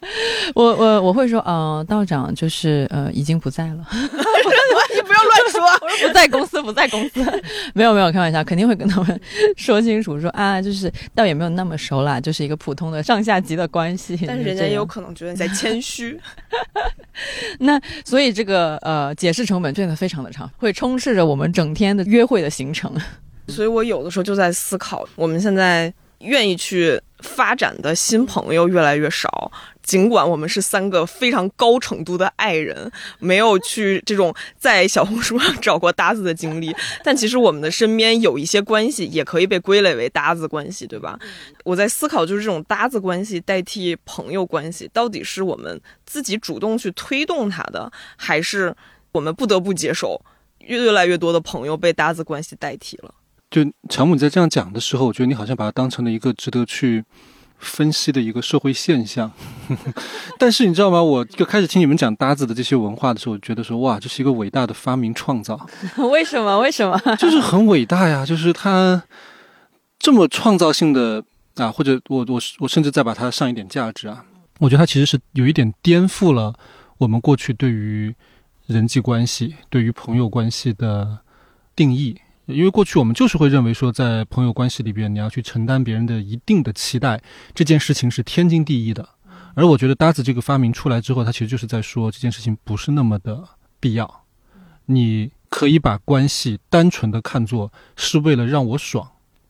[0.54, 3.87] 我我我会说，呃，道长就是呃，已经不在了。
[3.92, 7.20] 你不要乱说， 我说不在公司，不在公司。
[7.74, 9.20] 没有没有，开玩笑，肯定会跟他们
[9.56, 14.18] 说清楚，说啊，就是倒也没有那么熟啦，就是一个普通的上下级的关系。
[14.26, 16.18] 但是人家也有可能觉得你在谦虚。
[17.58, 22.90] 那所以这个呃解释成本真的非常的长，会充斥着我们整天的约会的行程。
[23.48, 29.50] 所以我有的时候就在思考，我们现在愿意去发展的新朋友越来越少。
[29.83, 36.70] 尽管我们是三个非常高程度的爱人，没有去这种在小红书上找过搭子的经历，
[37.02, 41.18] 但其实我们的身边有一些关系也可以被归类为搭子关系，对吧？
[41.64, 48.76] 我在思考，就是这种搭子关系代替朋友关系，到底是我们自己主动去推动它的，还是
[49.12, 50.20] 我们不得不接受
[50.59, 53.14] 越来越多的朋友被搭子关系代替了？
[53.50, 57.04] 就乔姆在这样讲的时候，我觉得你好像把它当成了一个值得去。
[57.61, 59.28] 分析的一个社会现象，
[60.38, 61.02] 但是你知道吗？
[61.02, 65.66] 我就开始听你们讲搭子的这些文化的时候，我觉得说哇，这是一个伟大的发明创造。
[66.12, 66.56] 为什么？
[66.61, 66.96] 为什么？
[67.18, 68.24] 就是很伟大呀！
[68.24, 69.02] 就是他
[69.98, 71.24] 这么创造性的
[71.56, 74.24] 啊，或者我我我甚至再把它上一点价值啊，
[74.61, 76.54] 我觉得它其实是有一点颠覆了
[76.98, 78.14] 我们过去对于
[78.66, 81.18] 人际关系、对于朋友关系的
[81.74, 82.16] 定义。
[82.48, 87.20] 因为过去我们就是会认为说，在朋友关系里边，你要去承担别人的一定的期待，
[87.54, 89.06] 这件事情是天经地义的。
[89.54, 93.44] 而我觉得搭子这个发明出来之后，它其实就是在说这件事情不是那么的
[93.78, 94.24] 必要。
[94.87, 99.06] 你可以把关系单纯的看作是为了让我爽，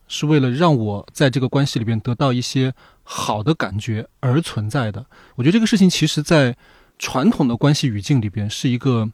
[0.09, 5.05] 是为了让我在这个关系里边得到一些好的感觉而存在的。
[5.35, 6.57] 我觉得这个事情其实，在
[6.97, 9.09] 传统的关系语境里边是一个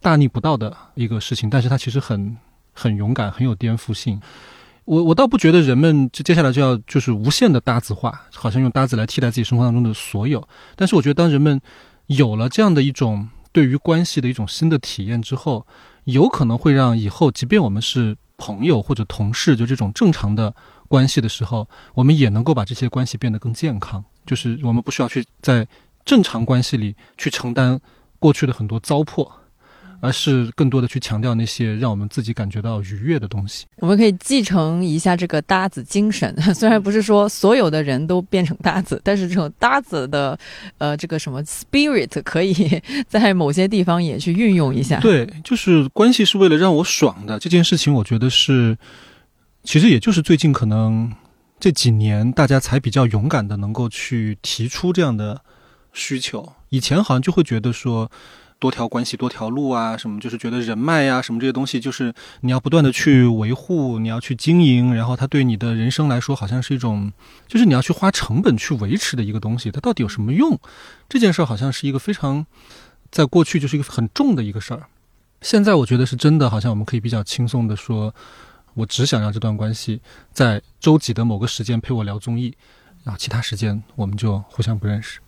[0.00, 2.36] 大逆不道的一个事情，但是它其实很。
[2.72, 4.20] 很勇敢，很有颠覆性。
[4.84, 10.46] 我我倒不觉得人们就接下来就要就是无限的搭子化，好像用搭子来替代自己生活当中的所有。
[10.74, 11.60] 但是我觉得，当人们
[12.08, 15.64] 有了这样的一种对于关系的一种新的体验之后，
[16.04, 20.52] 有可能会让以后，即便我们是朋友或者同事，就这种正常的
[20.88, 24.04] 关系的时候，我们也能够把这些关系变得更健康。
[24.26, 25.66] 就是我们不需要去在
[26.04, 27.80] 正常关系里去承担
[28.18, 29.30] 过去的很多糟粕。
[30.02, 33.66] 而是更多的去强调那些让我们自己感觉到愉悦的东西。
[33.76, 40.36] 我们可以继承一下这个搭子精神， 虽然不是说所有的人都变成搭子，但是这种搭子的，
[40.78, 44.98] 呃，这个什么 spirit 可以 在某些地方也去运用一下。
[44.98, 48.76] 对，就是关系是为了让我爽的这件事情，我觉得是，
[49.62, 51.12] 其实也就是最近可能
[51.60, 55.42] 这几年大家才比较勇敢的能够去提出这样的
[55.92, 56.52] 需求。
[56.70, 58.10] 以前好像就会觉得说。
[58.62, 67.12] 多条关系多条路啊，什么就是觉得人脉呀，什么这些东西，就是你要不断的去维护，你要去经营，然后它对你的人生来说，好像是一种，
[67.48, 69.68] 就是你要去花成本去维持的一个东西。
[69.72, 70.56] 它到底有什么用？
[71.08, 72.46] 这件事儿好像是一个非常，
[73.10, 74.84] 在过去就是一个很重的一个事儿。
[75.40, 78.14] 现在我觉得是真的，好像我们可以比较轻松的说，
[78.74, 80.00] 我只想让这段关系
[80.32, 82.54] 在周几的某个时间陪我聊综艺，
[83.02, 85.18] 然后其他时间我们就互相不认识。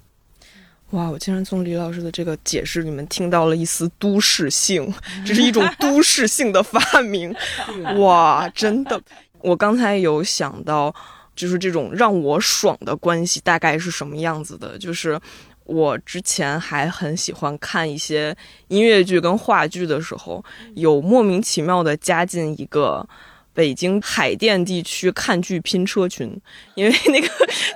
[0.94, 1.10] 哇！
[1.10, 4.92] 我竟然从李老师的这个解释里面听到了一丝都市性，
[5.26, 7.34] 这是一种 都市性的发明。
[7.98, 9.00] 哇，真的！
[9.40, 10.94] 我刚才有想到，
[11.34, 14.78] 就是这种让我爽的关系大概是什么样子的。
[14.78, 15.20] 就是
[15.64, 18.34] 我之前还很喜欢看一些
[18.68, 20.44] 音乐剧跟话剧的时候，
[20.76, 23.06] 有莫名其妙的加进一个。
[23.54, 26.38] 北京海淀地区看剧拼车群，
[26.74, 27.28] 因为 那个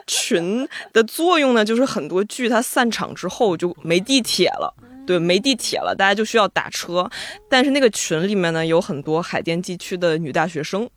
[0.06, 4.74] 群的作用呢，就是很多剧它散场之后就没地铁了，
[5.06, 7.08] 对，没地铁了，大家就需要打车。
[7.48, 10.90] 但是那个群里面呢，有很多海淀地区的女大学生，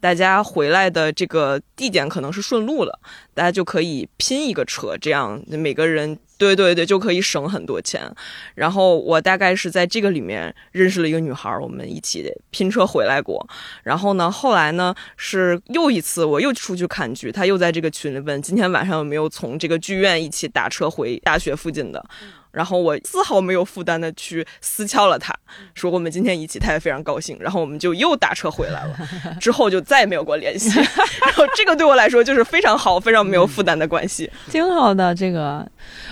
[0.00, 3.00] 大家回来的这个地点可能是顺路了，
[3.34, 6.18] 大家就可以拼一个车，这样每个人。
[6.40, 8.10] 对对对，就可以省很多钱。
[8.54, 13.46] 然后我大概是在这个里面认识了一个女孩，我们一起拼车回来过。
[13.82, 22.02] 然后呢，后来呢是又一次我又出去看剧，她又在这个群里问今天晚上有没有从这个剧院一起打车回大学附近的。
[22.52, 25.34] 然后我丝毫没有负担的去私敲了他，
[25.74, 27.36] 说我们今天一起，他也非常高兴。
[27.40, 28.96] 然后我们就又打车回来了，
[29.40, 30.70] 之后就再也没有过联系。
[31.22, 35.14] 然后这个对我来说就是非常好、非常没有负担的关系，挺好的。
[35.14, 35.66] 这个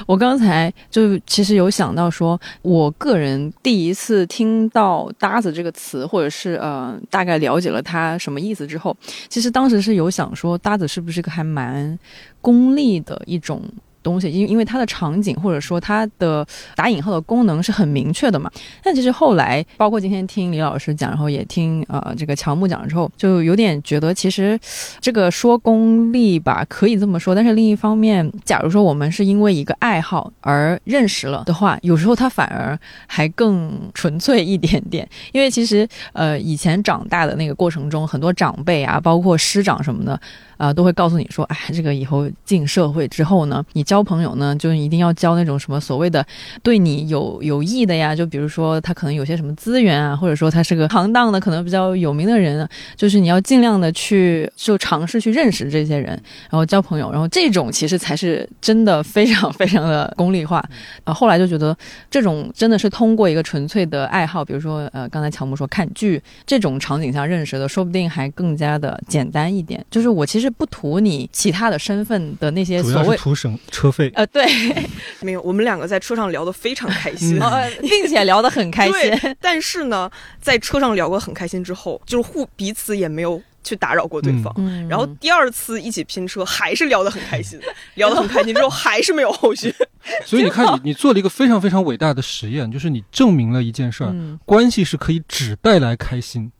[0.06, 8.96] 我刚才就其实有想到说，我个人第一次听到“搭子”这个词，或者是呃大概了解了它什么意思之后，
[9.28, 11.98] 其实当时是有想说，搭子是不是个还蛮
[12.40, 13.62] 功利的一种。
[14.08, 18.50] 东西，因因为它的场景或者说它的打引号的功能是很明确的嘛。
[18.82, 24.58] 但其实后来，包括今天听李老师讲，然后也听呃这个乔木讲之后，就有点觉得其实
[25.00, 27.34] 这个说功利吧，可以这么说。
[27.34, 35.06] 但是另一方面，假如说我们是因为一个爱好而认识了的话，有时候它反而还更纯粹一点点。
[35.32, 40.18] 因为其实呃以前长大的那个过程中，很多长辈啊，包括师长什么的。
[40.58, 46.24] 啊，都会告诉你说，哎，这个以后进社会之后呢，你交朋友呢，就一定要交那种什么所谓的
[46.62, 48.14] 对你有有益的呀。
[48.14, 56.08] 就比如说他可能有些什么资源啊，或者说他是个行当的，可能比较有名的人，就是你要尽量的去就尝试去认识这些人，
[56.50, 57.08] 然后交朋友。
[57.12, 60.60] 然后这种其实才是真的非常非常的功利化。
[61.04, 61.76] 啊，后来就觉得
[62.10, 69.84] 这种真的是通过一个纯粹的爱好，比如说呃，刚才乔木说看剧这种场景下认识的，说不定还更加的简单一点。
[69.88, 70.47] 就是我其实。
[70.50, 74.46] 不图你其他的身份的那些所谓图省车费呃对，
[75.20, 77.38] 没有我们两个在车上聊得非常开心，
[77.80, 79.36] 并且聊得很开心。
[79.40, 84.54] 但是呢，在车上聊过很开心之后，就是互彼此也没有去打扰过对方。
[84.88, 87.60] 然后第二次一起拼车还是聊得很开心，
[87.94, 89.74] 聊得很开心之后还是没有后续。
[90.24, 96.50] 所以你看，你你做了一个非常非常伟大的实验，就是你证明了一件事儿：关系是可以只带来开心，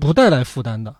[0.00, 0.94] 不带来负担的。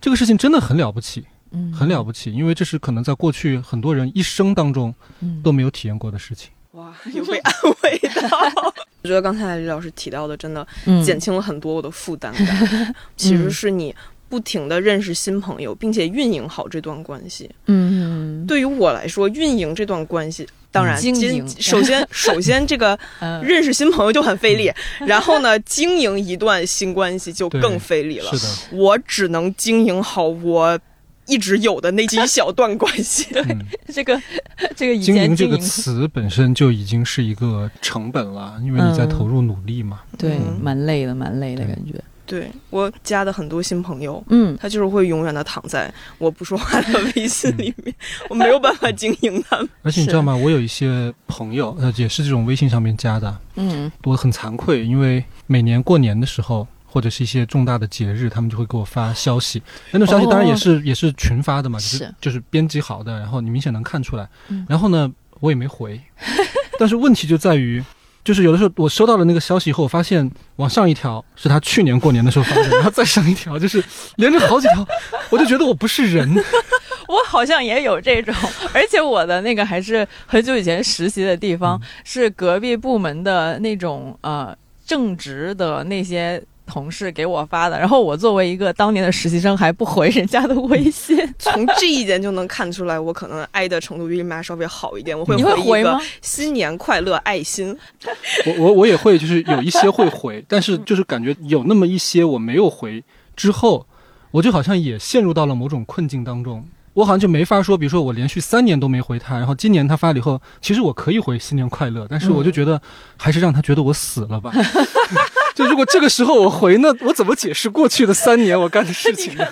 [0.00, 1.26] 这个事情真的很了不起。
[1.72, 4.94] 很了不起，因为这是可能在过去很多人一生当中
[5.42, 6.50] 都没有体验过的事情。
[6.72, 8.72] 哇， 有被安慰到。
[9.02, 10.66] 我 觉得刚才李老师提到的，真的
[11.04, 12.94] 减轻了很多我的负担感。
[13.16, 13.94] 其实是你
[14.28, 17.50] 不停的认识新朋友，并且运营好这段关系。
[17.66, 22.98] 嗯，对于我来说，运营这段关系，当然，经营首先首先这个
[23.42, 24.72] 认识新朋友就很费力，
[25.06, 28.30] 然后呢，经营一段新关系就更费力了。
[28.34, 28.38] 是
[28.72, 30.80] 的，我只能经营好我。
[31.26, 33.44] 一直有的那几小段关系， 对
[33.92, 34.20] 这个
[34.76, 40.00] 这个经营这个词本身就已经是一个成本了，因为你在投入努力嘛。
[40.18, 41.94] 对，蛮累的，蛮累的感觉。
[42.24, 47.94] 对我加的很多新朋友，嗯，他就是会永远的躺在我不说话的微信里面，
[48.30, 49.68] 我没有办法经营他们。
[49.82, 50.34] 而且你知道吗？
[50.34, 56.66] 我有一些朋友，呃，也是这种微信上面加的，嗯，我很惭愧，因为每年过年的时候。
[56.92, 59.62] 或者是一些重大的节日，他们就会给我发消息。
[59.92, 64.28] 那种消息当然也是也是群发的嘛，就是就是编辑好的，然后你明显能看出来。
[64.68, 65.98] 然后呢，我也没回。
[66.78, 67.82] 但是问题就在于，
[68.22, 73.82] 就是有的时候我收到了那个消息以后，我发现往上一条是他去年过年的时候发的，然后再上一条就是
[74.16, 74.86] 连着好几条，
[75.30, 76.30] 我就觉得我不是人。
[77.08, 78.34] 我好像也有这种，
[78.74, 84.54] 而且我的那个还是很久以前实习的地方，是隔壁部门的那种呃
[84.86, 86.42] 正直的那些。
[86.72, 91.18] 同事给我发的，然后我作为一个当年的实习生，还不回人家的微信。
[91.38, 95.18] 从这一点就能看出来，我可能爱的程度比你妈稍微好一点。
[95.18, 97.76] 我会回一个新年快乐爱心。
[98.46, 103.04] 我我我也会，就是有一些会回，但是就是感觉有那么一些我没有回
[103.36, 103.86] 之后，
[104.30, 106.66] 我就好像也陷入到了某种困境当中。
[106.94, 112.80] 我好像就没法说，比如说我连续三年都没回他，然后今年他发了以后，其实我可以回新年快乐，但是我就觉得
[113.18, 114.50] 还是让他觉得我死了吧。
[115.54, 119.46] 就如果这个时候我回，那我怎么解释过去的三年我干的事情呢？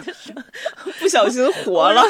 [0.98, 2.02] 不小心活了，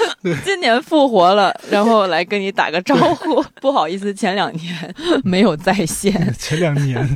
[0.44, 3.42] 今年复活了，然后来跟你打个招呼。
[3.60, 6.34] 不好意思，前两年没有在线。
[6.38, 7.08] 前两年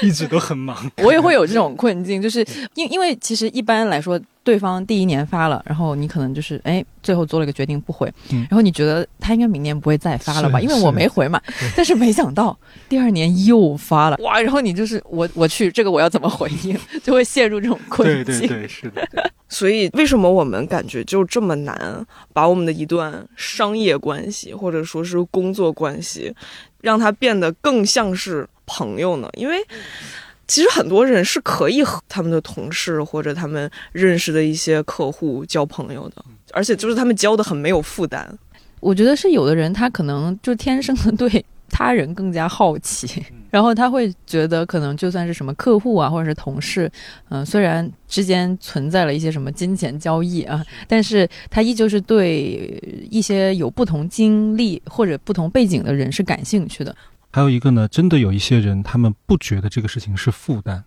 [0.00, 0.90] 一直都很忙。
[0.98, 4.20] 我也会有这种困境，就是因因为其实一般来说。
[4.44, 10.60] 对方第一年发了，然后你可能就是哎，最后做了一个决定不回，然后你觉得他应该明年不会再发了吧？
[10.60, 11.40] 因为我没回嘛。
[11.76, 14.40] 但是没想到第二年又发了，哇！
[14.40, 18.40] 然后你就是我我去这个我要怎么回应，就会陷入这种困境。
[18.40, 19.08] 对对对，是的。
[19.48, 26.34] 所以为什么我们感觉就这么难把我们的一段商业关系或者说是工作关系，
[26.80, 29.28] 让它变得更像是朋友呢？
[29.34, 29.56] 因为。
[30.52, 36.22] 其实很多人是可以和他们的同事或者他们认识的一些客户交朋友的，
[36.52, 38.38] 而且就是他们交的很没有负担。
[38.78, 46.92] 我觉得是有的人他可能就天生的对他人更加好奇，然后他会觉得可能就算是什么客户啊，或者是同事，
[47.30, 52.78] 嗯，虽然之间存在了一些什么金钱交易啊，但是他依旧是对
[53.10, 56.94] 一些有不同经历或者不同背景的人是感兴趣的。
[57.32, 60.84] 还有一个呢，真的有一些人，他们不觉得这个事情是负担，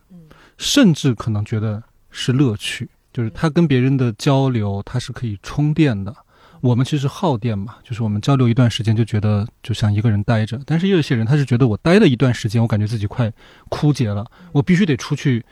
[0.58, 1.82] 甚至可能觉得
[2.12, 6.16] 是乐趣，就是他跟别人的交流，他是可以充电的。
[6.62, 13.32] 我们其实耗电嘛，就是我们交流一段时间就觉得就像一个人待着，但是也有些人他是觉得我待了一段时间，我感觉自己快
[13.70, 15.44] 枯竭了，我必须得出去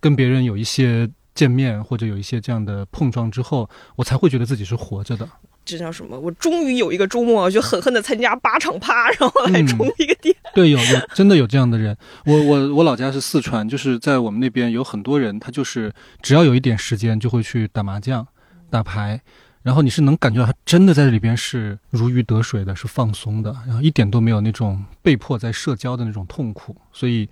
[0.00, 5.28] 跟别人有一些见面或者有一些这样的碰撞之后，我才会觉得自己是活着的。
[5.68, 6.18] 这叫什么？
[6.18, 10.34] 我终于有一个周末，就狠狠的参加八场趴，然后来充一个电。
[10.54, 11.94] 对，有有真的有这样的人。
[12.24, 15.92] 我我我老家是四川，就是在我们那边有很多人，他就是
[16.22, 18.26] 只要有一点时间就会去打麻将、
[18.70, 19.20] 打牌。
[19.62, 27.28] 然后你是能感觉到他真的在这里边是如鱼得水的，是放松的，然后一点都没有那种被迫在社交的那种痛苦，所以。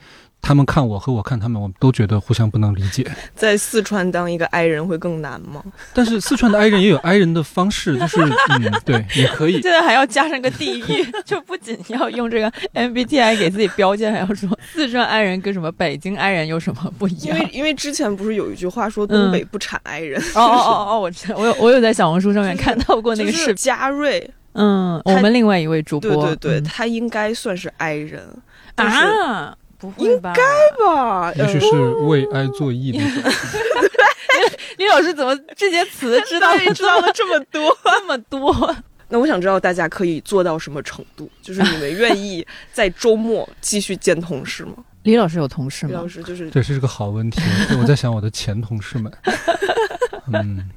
[0.46, 3.04] 他们看我和我看他们，我们都觉得互相不能理解。
[3.34, 5.60] 在四川当一个 I 人会更难吗？
[5.92, 9.60] 但是四川的 I 人也有 I 人的方式， 就是嗯，对，也可以。
[9.60, 17.36] 现在还要加上个地域， 就不仅要用这个 MBTI 给自己标签，还要说四川 I 人跟什么北京 I 人有什么不一样？
[17.36, 20.22] 因为因为之前不是有一句话说东北不产 I 人？
[20.36, 23.56] 哦哦哦哦，我知道，我有 我有在小红书上面看到过那个视频。
[23.56, 28.22] 嘉瑞，嗯，我们另外一位主播，对对对，他应该算是 I 人
[28.76, 29.56] 啊。
[29.78, 30.32] 不会吧？
[30.34, 31.32] 应该吧？
[31.34, 33.32] 也许是为爱作义那种。
[34.78, 38.76] 李老师怎么这些词知道知道了这么多 这么多？
[39.08, 41.30] 那我想知道大家可以做到什么程度？
[41.40, 44.74] 就是你们愿意在周末继续见同事吗？
[45.04, 45.90] 李老师有同事吗？
[45.90, 47.40] 李老师就是这是个好问题。
[47.80, 49.12] 我在想我的前同事们。
[50.32, 50.68] 嗯。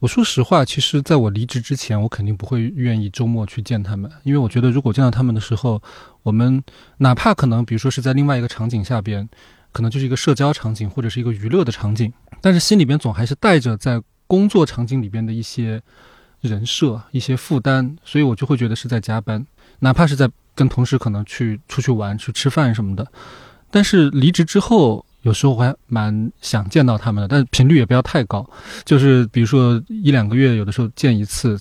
[0.00, 5.82] 我说实话，其实在我离职之前，我肯定不会愿意周末去见他们，因为我觉得如果见到他们的时候，
[6.22, 6.62] 我们
[6.98, 9.28] 哪怕可能，比如说是在另外一个场景下边，
[9.72, 15.82] 可能就是一个社交场景或者是一个娱乐的场景，但是心里边总还是带着在工作场景里边的一些
[16.40, 19.46] 人设、一些负担，所以我就会觉得是在加班，
[19.80, 23.06] 哪怕是在跟同事可能去出去玩、去吃饭什么的，
[23.70, 25.04] 但是离职之后。
[25.28, 28.48] 有时候我还蛮想见到他们的，但是频率也不要太高，
[28.86, 31.60] 就是比如说一两个月，有的时候见一次。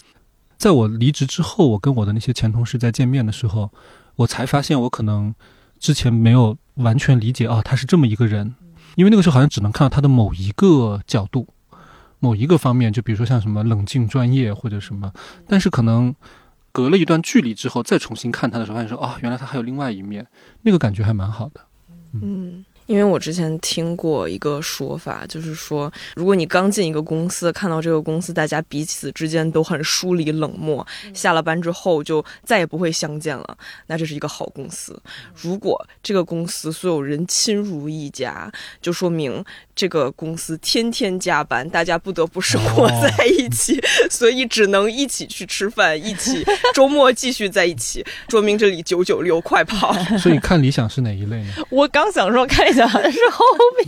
[0.57, 3.70] 在我离职之后，我跟我的那些前同事在见面的时候，
[4.15, 5.36] 我才发现我可能
[5.78, 8.55] 之前没有完全理解哦，他是这么一个人，
[8.95, 11.45] 因为那个时候好像只能看到他的某一个角度、
[12.20, 15.11] 某一个方面，就比如说像什么冷静、专业或者什么。
[15.45, 16.15] 但是可能
[16.72, 20.26] 隔了一段距离之后，再重新看他的时候，发现说哦，原来他还有另外一面，
[20.63, 21.61] 那个感觉还蛮好的。
[22.13, 22.65] 嗯。
[22.88, 33.58] 因为我之前听过一个说法，就是说，如果你刚进一个公司，看到这个公司大家彼此之间都很疏离冷漠，下了班之后就再也不会相见了，
[33.88, 35.00] 那这是一个好公司。
[35.36, 39.44] 如果这个公司所有人亲如一家，就说明
[39.78, 49.93] 这个公司天天加班，大家不得不生活在一起， 所以只能一起去吃饭，一起周末继续在一起，说明这里九九六快跑。
[50.19, 51.53] 所以看理想是哪一类呢？
[51.71, 52.67] 我刚想说看。
[52.67, 53.45] 理想是后
[53.78, 53.88] 面，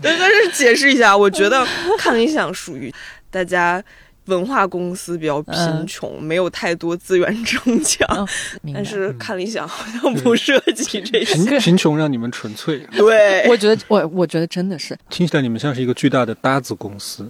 [0.00, 1.66] 对，但是解释一下，我觉得
[1.98, 2.90] 看理想属于
[3.30, 3.84] 大家
[4.26, 8.28] 文化公司比较贫穷，没有太多资源争抢，
[8.72, 11.58] 但是看理想好像不涉及这些。
[11.60, 14.96] 贫穷让你们纯粹， 对，我觉得我我觉得真的是。
[15.10, 17.28] 听起来你们像是一个巨大的搭子公司。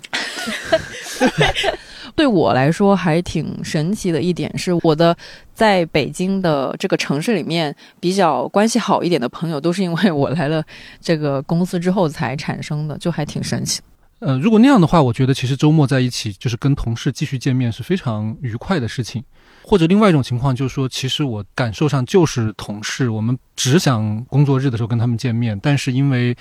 [2.16, 5.16] 对我来说还挺神奇的一点是，我的
[5.52, 10.62] 在北京的这个城市里面比较关系好一点的朋友，都是因为我来了
[11.00, 13.80] 这个公司之后才产生的，就还挺神奇。
[14.20, 19.22] 呃，如果那样的话，我觉得其实周末在一起就是跟同事继续见面是非常愉快的事情。
[19.66, 26.36] 或者另外一种情况就是说，其实我感受上就是同事，我们只想工作日的时候跟他们见面，但是因为。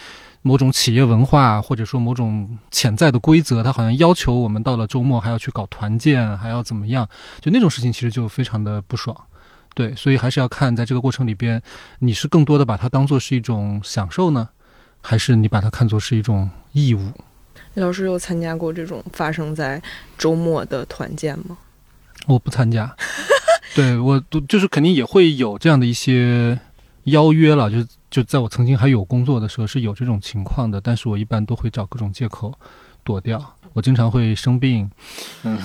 [0.46, 7.08] 某种企业文化，或者说某种潜在的规则，它好像要求我们到了周末还要去搞团建，还要怎么样？
[7.40, 9.16] 就那种事情，其实就非常的不爽。
[9.74, 11.62] 对，所以还是要看在这个过程里边，
[12.00, 14.50] 你是更多的把它当做是一种享受呢，
[15.00, 17.14] 还是你把它看作是一种义务？
[17.74, 19.82] 李老师有参加过这种发生在
[20.18, 21.58] 周末的团建吗？
[22.28, 22.96] 我不参加。
[23.76, 26.60] 对我都就是肯定也会有这样的一些
[27.06, 27.78] 邀约了，就。
[28.14, 32.54] 就在我曾经还有工作的时候是有这种情况的，但是我一般都会找各种借口
[33.04, 33.56] 躲掉。
[33.74, 34.88] 我经常会生病，
[35.42, 35.58] 嗯，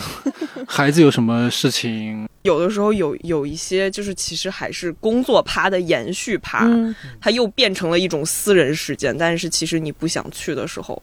[0.67, 6.67] 孩子有什么事情， 有的时候有有一些就是其实还是工作趴的延续趴，
[7.21, 9.15] 它又变成了一种私人时间。
[9.19, 11.03] 但是其实你不想去的时候，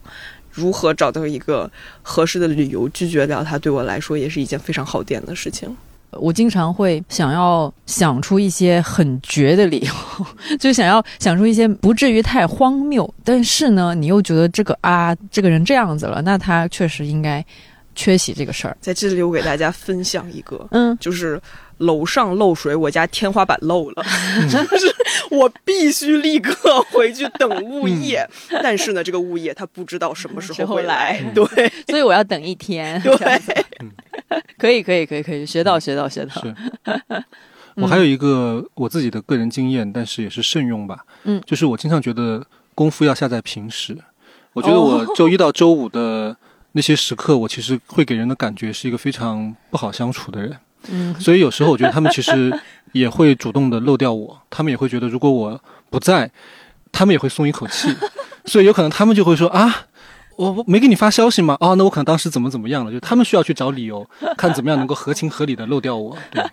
[0.55, 1.69] 如何找到一个
[2.01, 5.77] 合适的理由拒绝掉他，对我来说也是一件非常耗电的事情。
[6.11, 9.93] 我经常会想要想出一些很绝的理由，
[10.57, 17.45] 就想要想出一些不至于太荒谬，但是呢，你又觉得这个啊，这个人这样子了，那他确实应该
[17.95, 18.77] 缺席这个事儿。
[18.79, 21.41] 在这里，我给大家分享一个，嗯，就是
[21.79, 24.03] 楼上漏水，我家天花板漏了，
[24.49, 24.95] 就是
[25.31, 28.27] 我必须立刻回去等物业。
[28.61, 31.45] 但是呢，这个物业他不知道什么时候会来，对，
[31.87, 33.01] 所以我要等一天。
[33.01, 33.15] 对，
[34.57, 36.41] 可以，可以，可以，可以，学到，学到，学到。
[36.41, 36.55] 是，
[37.75, 41.05] 我还有一个我自己的个人经验，但是也是慎用吧。
[41.23, 43.97] 嗯，就是我经常觉得功夫要下在平时。
[44.53, 46.35] 我觉得我周一到周五的
[46.77, 50.57] 那些时刻，我其实会给人的感觉是一个非常不好相处的人。
[50.89, 52.53] 嗯，所以有时候我觉得他们其实
[52.91, 55.59] 也会主动的漏掉我，他们也会觉得如果我
[55.89, 56.29] 不在，
[56.91, 57.95] 他们也会松一口气。
[58.45, 59.87] 所以有可能他们就会说啊。
[60.37, 61.57] 我没给你发消息吗？
[61.59, 62.91] 啊，那我可能当时怎么怎么样了？
[62.91, 64.07] 就他们需要去找理由，
[64.37, 66.17] 看怎么样能够合情合理的漏掉我。
[66.31, 66.43] 对，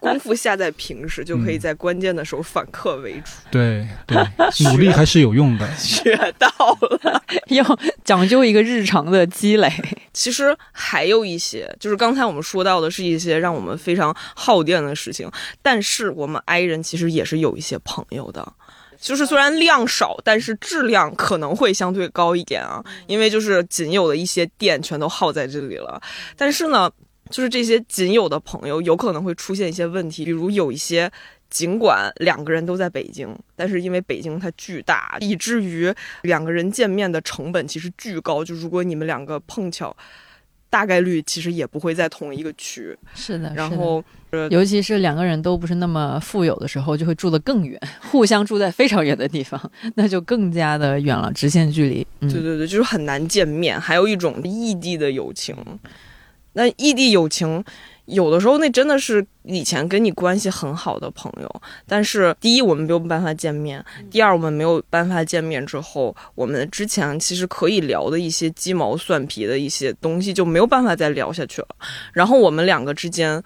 [0.00, 3.30] 功夫下在平时，就可以在关键的时候反客为主。
[3.50, 4.16] 对对，
[4.70, 5.68] 努力还是有用的。
[5.76, 6.48] 学到
[6.80, 7.64] 了，要
[8.04, 9.72] 讲究一个日常的积累。
[10.12, 15.30] 其实还有一些，就是刚才我们说到的是一些让我们非常耗电的事情，
[15.62, 18.52] 但是我们 I 人其实也是有一些朋友的。
[19.00, 26.00] 就是虽然量少，但是质量可能会相对高一点啊，因为就是仅有的一些店全都耗在这里了。
[26.36, 26.90] 但是呢，
[27.30, 31.10] 就是这些仅有的朋友有可能会出现一些问题，比如有一些
[31.48, 35.92] 尽管两个人都在北京，但是因为北京它巨大，以至于
[36.22, 38.44] 两个人见面的成本其实巨高。
[38.44, 39.96] 就如果你们两个碰巧。
[40.70, 43.52] 大概率其实也不会在同一个区，是的。
[43.54, 44.02] 然后，
[44.50, 49.60] 尤其是两个人都不是那么富有的时候，就会住得更远，互相住在非常远的地方，
[49.96, 52.06] 那就更加的远了，直线距离。
[52.20, 53.78] 对对对，就是很难见面。
[53.78, 55.56] 还有一种异地的友情，
[56.52, 57.62] 那异地友情。
[58.10, 63.80] 有的时候，那真的是以前跟你关系很好的朋友，但是第一，我们没有办法见面；
[64.10, 71.68] 第二，我们没有办法见面之后，我们之前其实可以聊的一些鸡毛蒜皮的一些东西就没有办法再聊下去了。
[72.12, 73.42] 然后我们两个之间，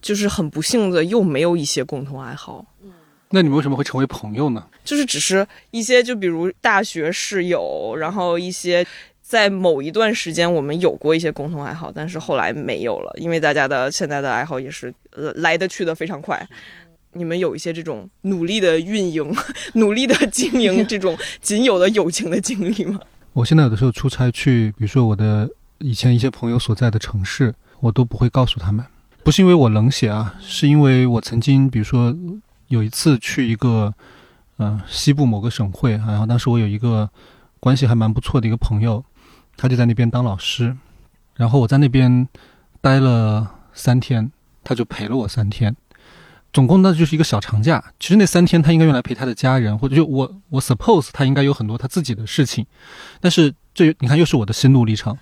[0.00, 2.64] 就是很不幸的又没有一些共同爱好。
[3.30, 4.66] 那你们为什么会成为朋友呢？
[4.84, 8.86] 就是只是一些，就比如大学室友，然后一些。
[9.32, 16.46] 在某一段时间，我们有过一些共同爱好，但是后来没有了，因为大家的现在的爱好也是呃来的去的非常快。
[17.14, 19.34] 你们有一些这种努力的运营、
[19.72, 23.00] 努力的经营这种仅有的友情的经历吗？
[23.32, 28.84] 我现在有的时候出差去，比如说我的以前一些朋友所在的城市，我都不会告诉他们，
[29.24, 32.14] 不是因为我冷血啊，是因为我曾经比如说
[32.68, 33.94] 有一次去一个
[34.58, 37.08] 嗯西部某个省会，然后当时我有一个
[37.60, 39.02] 关系还蛮不错的一个朋友。
[39.62, 40.76] 他就在那边当老师，
[41.36, 42.26] 然后我在那边
[42.80, 44.32] 待了三天，
[44.64, 45.76] 他就陪了我三天，
[46.52, 47.92] 总共那就是一个小长假。
[48.00, 52.66] 其实那三天他应该用来陪他的家人，或者就我我 suppose 他应该有很多他自己的事情，
[53.20, 55.16] 但是这你看又是我的心路历程，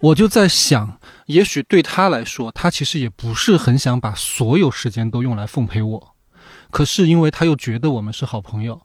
[0.00, 6.14] 我就在想，也许对他来说，他其实也不是很想把所有时间都用来奉陪我，
[6.70, 8.80] 可是因为他又觉得我们是好朋友。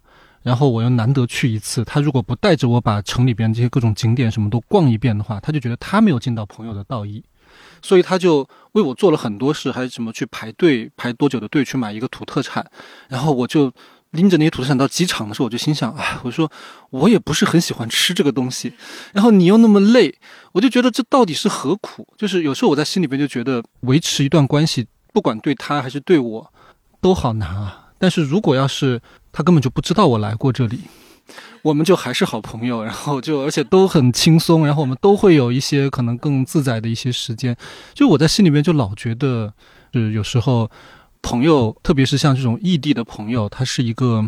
[0.48, 7.22] 然后我又难得去一次，他如果不带着我把城里边这些各种景点什么都逛一遍的话，他就觉得他没有尽到朋友的道义，
[7.82, 12.66] 所以他就为我做了很多事，还是什么去排队排多久的队去买一个土特产，
[13.10, 13.70] 然后我就
[14.12, 16.50] 拎着那些土特产到机场的时候，我就心想，哎，我说
[16.92, 18.72] 我也不是很喜欢吃这个东西，
[19.12, 20.18] 然后你又那么累，
[20.54, 22.08] 我就觉得这到底是何苦？
[22.18, 26.54] 就是有时候我在心里边就觉得维持一段关系，不管对他还是对我，
[27.02, 27.84] 都好难啊。
[28.00, 29.02] 但是如果要是
[29.38, 30.80] 他根本就不知道我来过这里，
[31.62, 37.56] 我们就还是好朋友，然后就而且都很轻松，然后我们都会有一些可能更自在的一些时间。
[37.94, 39.54] 就我在心里面就老觉得，
[39.92, 40.72] 就是有时候
[41.22, 44.28] 朋友，特别是像这种异地的朋友，他是一个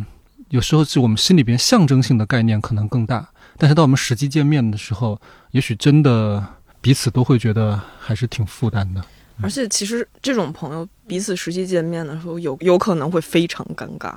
[0.49, 6.45] 有时候是我们心里边象征性的概念可能更大，但是到我们实际见面的时候，也许真的
[6.81, 9.01] 彼此都会觉得还是挺负担的。
[9.41, 14.13] 而且其实这种朋友彼此实际见面的时候，有有可能会非常尴尬，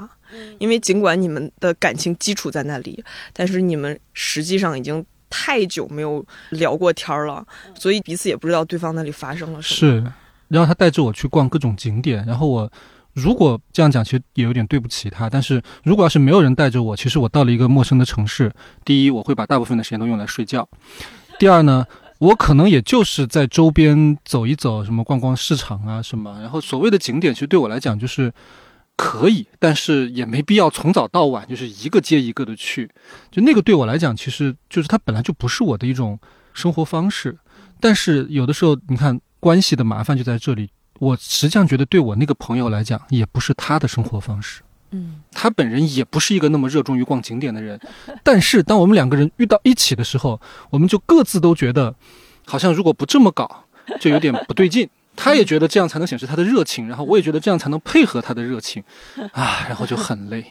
[0.58, 3.02] 因为尽管你们的感情基础在那里，
[3.32, 10.02] 但是你们实际上已经太久没有聊过天了，所以彼此也不知道对方那里发生了什么。
[10.02, 10.12] 是，
[10.48, 12.70] 然后他带着我去逛各种景点，然后我
[13.12, 15.30] 如果这样讲，其实也有点对不起他。
[15.30, 18.52] 但是如果要是没有人带着我，其实我到了一个陌生的城市，
[18.84, 20.68] 第一我会把大部分的时间都用来睡觉，
[21.38, 21.86] 第二呢。
[22.22, 28.32] 我可能也就是在周边走一走，什么逛逛市场啊什么，然后所谓的景点，其实对我来讲就是
[28.96, 32.88] 可以，但是也没必要从早到晚就是一个接一个的去，
[33.32, 36.16] 就那个对我来讲，其实就是它本来就不是我的一种
[36.54, 37.36] 生活方式。
[37.80, 40.70] 但是有的时候，你看关系的麻烦就在这里，
[41.00, 44.62] 我实际上觉得对我那个朋友来讲，也不是他的生活方式。
[44.93, 47.78] 嗯，他本人也不是一个那么热衷于逛景点的人，
[48.22, 50.40] 但是当我们两个人遇到一起的时候，
[50.70, 51.95] 我们就各自都觉得，
[52.47, 53.64] 好像如果不这么搞，
[54.01, 54.88] 就有点不对劲。
[55.14, 58.82] 他也觉得这样才能显示他的热情，然后我也觉得这样才能配合他的热情，
[59.32, 60.43] 啊，然后就很累，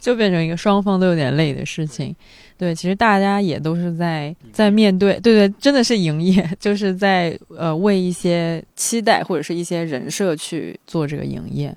[0.00, 2.16] 就变成一个双方都有点累的事情。
[2.56, 11.76] 对，其实大家也都是在在面对，对对，真的是营业，就是在呃为一些期待或者是一些人设去做这个营业。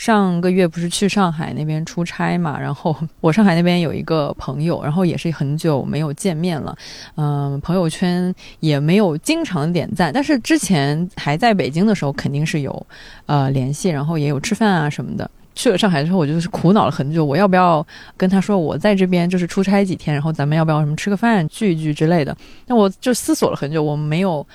[0.00, 6.74] 上个月不是去上海那边出差嘛，然后 我上海那边有一个朋友，然后也是很久没有见面了，
[7.16, 12.86] 嗯，朋友圈也没有经常点赞，但是之前还在北京的时候肯定是有
[13.26, 15.30] 呃联系，然后也有吃饭啊什么的。
[15.54, 17.86] 去了上海之后，我就是苦恼了很久，我要不要
[18.16, 22.34] 跟他说我在这边就是出差几天，然后咱们要不要什么吃个饭聚一聚之类的？
[22.66, 24.46] 那我就思索了很久，我没有。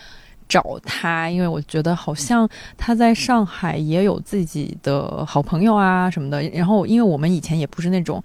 [0.48, 6.42] 找他，因为我觉得好像他在上海也有自己的好朋友啊什么的。
[6.50, 8.22] 然后，因为我们以前也不是那种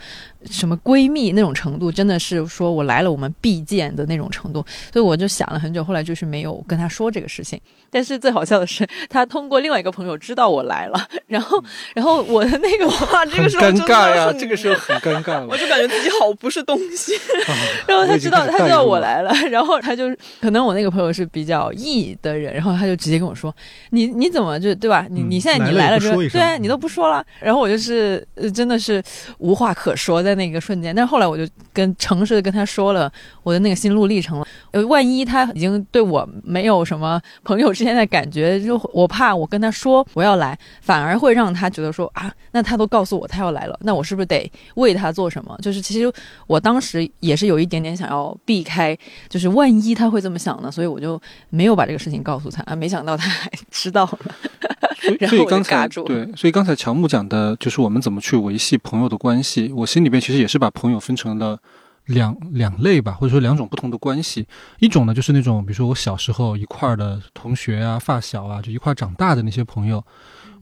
[0.51, 4.65] 什么闺蜜那种程度，真的是说我来了我们必见的那种程度。
[4.93, 7.61] 所以我就想了很久，后来就是没有跟他说这个事情。
[7.93, 11.63] 但是最好笑的是，他通过另外一个朋友知道我来了，然后，
[11.93, 17.15] 然后我的那个话，这个时候尴尬呀，这个时候很尴尬我就感觉自己好不是东西。
[17.89, 20.05] 然后他知道他知道我来了，然后他就
[20.41, 22.17] 可能我那个朋友是比较义。
[22.23, 23.55] 的人，然后他就直接跟我说
[23.91, 25.07] ：“你你怎么就对吧？
[25.09, 29.03] 你你现在你来了之后，对啊你都不说了。”然后我就是真的是
[29.39, 30.93] 无话可说在那个瞬间。
[30.95, 33.11] 但是后来我就跟诚实的跟他说了
[33.45, 34.47] 我的那个心路历程了。
[34.73, 45.57] 呃，万一他已经对我没有什么朋友之间的感觉，就我怕我跟他说我要来，反而会让他觉得说啊，那他都告诉我他要来了，那我是不是得为他做什么？
[45.63, 46.13] 就是其实
[46.49, 51.21] 我当时也是有一点点想要避开，就是万一他会这么想呢，所以我就
[51.51, 52.01] 没有把这个。
[52.01, 59.71] 事情告诉他啊，没想到他还知道了，所以 刚才对，所以刚才乔木讲的就是我们怎么去维系朋友的关系。
[59.77, 61.59] 我心里边其实也是把朋友分成了
[62.07, 64.47] 两两类吧，或者说两种不同的关系。
[64.79, 70.05] 一种呢，就是那种比如说我小时候一块儿的同学啊、发小啊，就一块长大的那些朋友，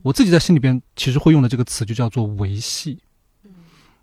[0.01, 2.99] 我自己在心里边其实会用的这个词就叫做维系。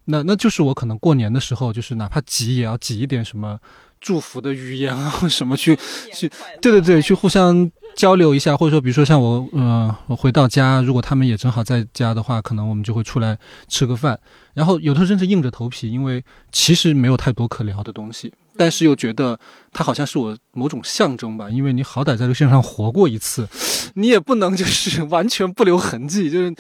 [0.05, 3.59] 那那就是我可能过年的时候，就是哪怕挤也要挤一点什么。
[4.01, 5.77] 祝福的语言啊， 什么去
[6.13, 6.29] 去，
[6.61, 13.39] 对对对，去互相交流一下，或者说，比如说像我，嗯，我回到家，如果他们也正好在家的话，可能我们就会出来
[13.69, 14.19] 吃个饭。
[14.55, 16.23] 然后有的时候真是硬着头皮，因为
[16.53, 19.39] 其实没有太多可聊的东西，但是又觉得
[19.73, 23.49] 它好像是我某种象征吧，因为你好歹在这个世界上活过一次，
[23.95, 26.55] 你也不能就是 完全不留痕迹，就是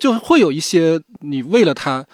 [0.00, 2.04] 就会有一些你为了他，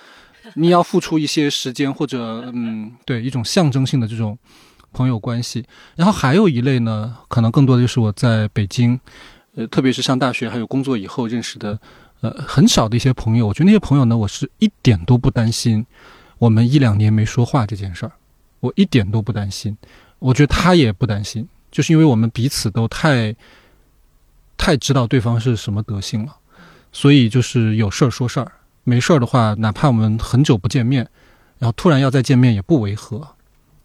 [0.54, 4.38] 你要付出一些时间或者嗯，对一种象征性的这种。
[4.92, 5.64] 朋友关系，
[5.94, 8.98] 然后还有一类呢，可能更多的就是我在北京，
[9.54, 11.78] 呃，特别是上大学还有工作以后认识的，
[12.20, 13.46] 呃，很少的一些朋友。
[13.46, 15.84] 我觉得那些朋友呢，我是一点都不担心
[16.38, 18.12] 我们一两年没说话这件事儿，
[18.60, 19.76] 我一点都不担心。
[20.18, 23.34] 我觉得他也不担心，就是因为我们彼此都太
[24.56, 26.34] 太知道对方是什么德性了，
[26.90, 28.50] 所以就是有事儿说事儿，
[28.84, 31.06] 没事儿的话，哪怕我们很久不见面，
[31.58, 33.35] 然后突然要再见面也不违和。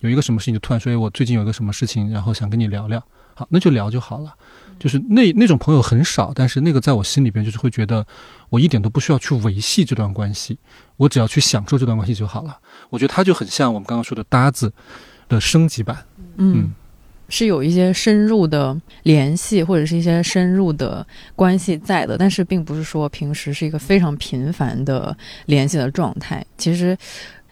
[0.01, 3.01] 有一个什么事情就突然说，哎，我最近有一个什么事情，然后想跟你聊聊，
[3.33, 4.33] 好，那就聊就好了。
[4.79, 8.05] 就是那那种朋友很少，但是那个在我心里边就是会觉得，
[8.49, 10.57] 我一点都不需要去维系这段关系，
[10.97, 12.57] 我只要去享受这段关系就好了。
[12.89, 14.73] 我觉得他就很像我们刚刚说的搭子
[15.29, 16.03] 的升级版，
[16.37, 16.73] 嗯，
[17.29, 26.43] 是有一些深入的联系或者是一些深入的关系在的，但是并不是说平时是一个非常频繁的联系的状态。
[26.57, 26.97] 其实。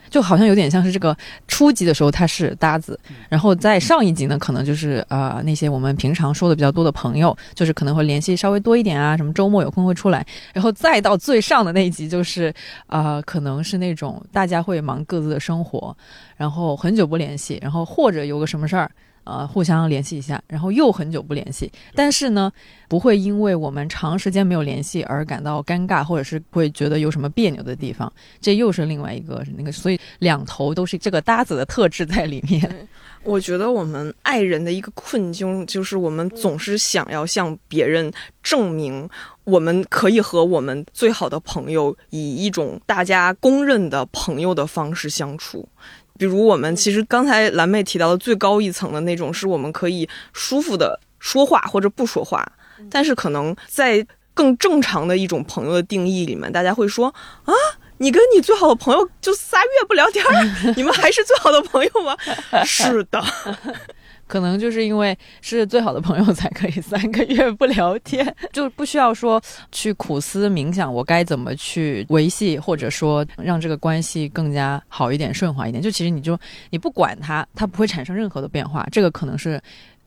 [0.10, 1.16] 就好像有点像是这个
[1.48, 3.00] 初级的时候他是搭子，
[3.30, 12.54] 然后在上一级呢，可能就是呃那些我们平常说的比较多的朋友，就是可能会联系稍微多一点啊，什么周末有空会出来，然后再到最上的那一级，就是
[12.88, 15.96] 啊可能是那种大家会忙各自的生活，
[16.36, 18.90] 然后很久不联系，然后或者有个什么事儿。
[19.30, 22.52] 呃，互相联系一下，然后又很久不联系，但是呢，
[22.88, 28.12] 不会因为我们长时间没有联系而感到尴尬，或者是会觉得有什么别扭的地方。
[28.42, 32.88] 这又是另外一个那个，所以两头都是这个搭子的特质在里面。
[33.24, 38.12] 我觉得我们爱人的一个困境就是，我们总是想要向别人
[38.42, 39.08] 证明，
[39.44, 45.68] 我们可以和我们最好的朋友以一种大家公认的朋友的方式相处。
[46.20, 52.46] 比如我们其实刚才蓝妹提到的最高一层的那种，是我们可以舒服的说话或者不说话，
[52.92, 57.08] 但是可能在更正常的一种朋友的定义里面，大家会说
[57.46, 57.54] 啊，
[58.00, 60.26] 你跟你最好的朋友就仨月不聊天，
[60.76, 62.18] 你们还是最好的朋友吗？
[62.68, 63.24] 是的。
[64.30, 75.82] 可能就是因为是最好的朋友才可以三个月不聊天， 就不需要说去苦思冥想我该怎么去维系，或者说让这个关系更加好一点、顺滑一点。
[75.82, 78.88] 就其实你就你不管他，他不会产生任何的变化。
[78.92, 79.60] 这个可能是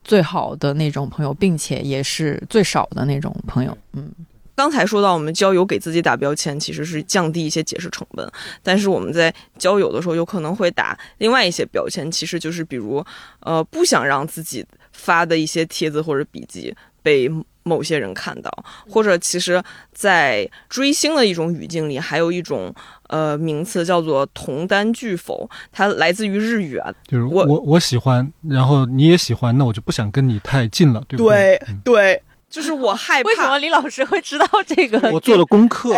[0.04, 3.76] 最好的那种朋友，并且也是最少的那种朋友。
[3.92, 4.08] 嗯。
[4.54, 8.30] 刚才说到，我们交友给自己打标签，其实是降低一些解释成本。
[8.62, 13.04] 但是我们在交友的时候，有可能会打另外一些标签，其实就是比如，
[13.40, 17.30] 呃，不想让自己发的一些帖子或者笔记被
[17.62, 18.50] 某些人看到，
[18.90, 22.74] 或者其实，在追星的一种语境里，还有一种
[23.08, 31.58] 呃名词叫做同单拒否，它来自于日语啊，就是我我我喜欢，然后你也喜欢，那我就不想跟你太近了，对不对？
[31.58, 32.22] 对对。
[32.52, 35.10] 就是我害怕， 为什么李老师会知道这个？
[35.10, 35.94] 我做了功课，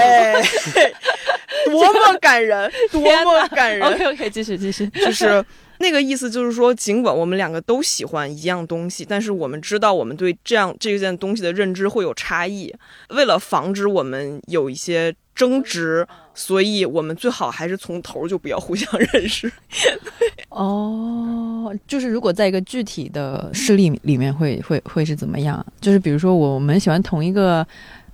[1.66, 3.86] 多么感人，多么感人。
[3.86, 5.44] OK OK，继续继续，就是
[5.78, 12.72] 那个意思，就是说，尽管我们两个都喜欢一样东西，但是我们知道我们对这样这件东西的认知会有差异。
[13.10, 16.06] 为了防止我们有一些争执。
[16.34, 19.50] 所以我们最好还是从头就不要互相认识。
[20.50, 25.64] 哦，就是如果在一个具体的事例里面会会会是怎么样？
[25.80, 27.66] 就是比如说我们喜欢同一个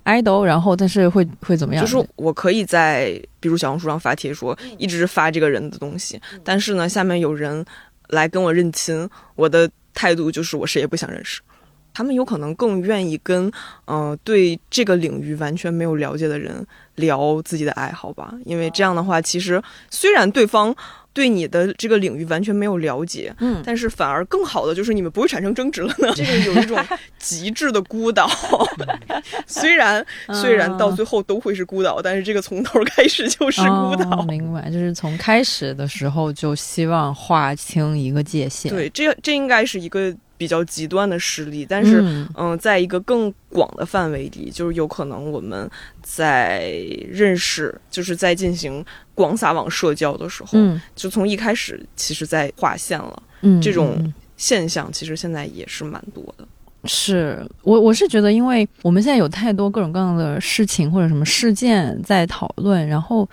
[0.05, 1.83] idol，然后但是会会怎么样？
[1.83, 7.63] 就是我可以在比如小红书上发帖说一直发这个人的东西，但是呢下面有人
[8.09, 11.41] 来跟我认亲，我的态度就是我谁也不想认识。
[11.93, 13.51] 他们有可能更愿意跟
[13.85, 16.65] 嗯对这个领域完全没有了解的人。
[16.95, 20.75] 聊自己的爱好吧，因为这样的话，其实虽然对方
[21.13, 26.11] 对你的这个领域完全没有了解，嗯，但是反而更好的就是你们不会产生争执了呢。
[26.13, 26.77] 这个有一种
[27.17, 28.29] 极致的孤岛，
[29.47, 34.21] 虽然 虽然到最后都会是孤岛，但是这个从头开始就是孤岛。
[34.23, 38.71] 明白，就是从开始的时候就希望划清一个界限。
[38.71, 40.13] 对，这这应该是一个。
[40.41, 42.01] 比较极端的实例，但是
[42.35, 45.69] 嗯，在一个更广的范围里，就是有可能我们
[46.01, 46.71] 在
[47.07, 48.83] 认识，就是在进行
[49.13, 50.57] 广撒网社交的时候，
[50.95, 53.23] 就从一开始其实在划线了。
[53.41, 56.47] 嗯，这种现象其实现在也是蛮多的。
[56.85, 63.29] 是我我是觉得，因为我们现在有太多各种各样的事情或者什么事件在讨论，然后。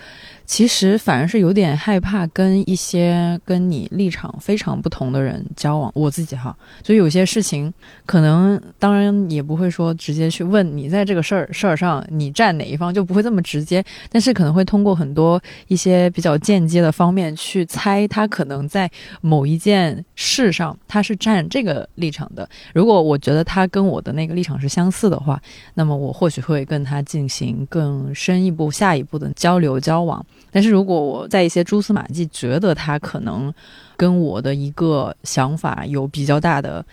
[0.48, 5.92] 其实反而是有点害怕跟一些跟你立场非常不同的人交往。
[5.94, 7.72] 我自己哈，就有些事情
[8.06, 13.84] 可能当然也不会说直接去问你在这个事儿事儿上你站哪一方，就不会这么直接。
[14.10, 18.90] 但是可能会通过很多一些比较间接的方面去猜他可能在
[19.20, 22.48] 某一件事上他是站这个立场的。
[22.72, 25.38] 如果我觉得他跟我的那个立场是相似的话，
[25.74, 30.24] 那么我或许会跟他进行更深一步、下一步的交流交往。
[30.50, 33.52] 但是如果我在一些蛛丝马迹觉得他可能
[33.96, 36.84] 跟我的一个想法有比较大的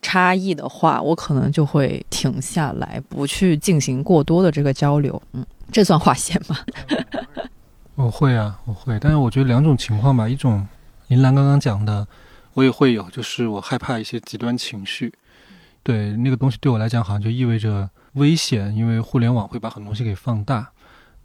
[0.00, 5.20] 差异的话，我可能就会停下来，不去进行过多的这个交流。
[5.32, 6.56] 嗯，这算划线吗？
[7.94, 8.98] 我会啊，我会。
[8.98, 10.66] 但是我觉得两种情况吧，一种
[11.08, 12.06] 林兰刚刚讲的，
[12.54, 15.12] 我也会有，就是我害怕一些极端情绪。
[15.82, 20.70] 对那个东西对我来讲，好像就意味着危险，因为互联网会把很多东西给放大。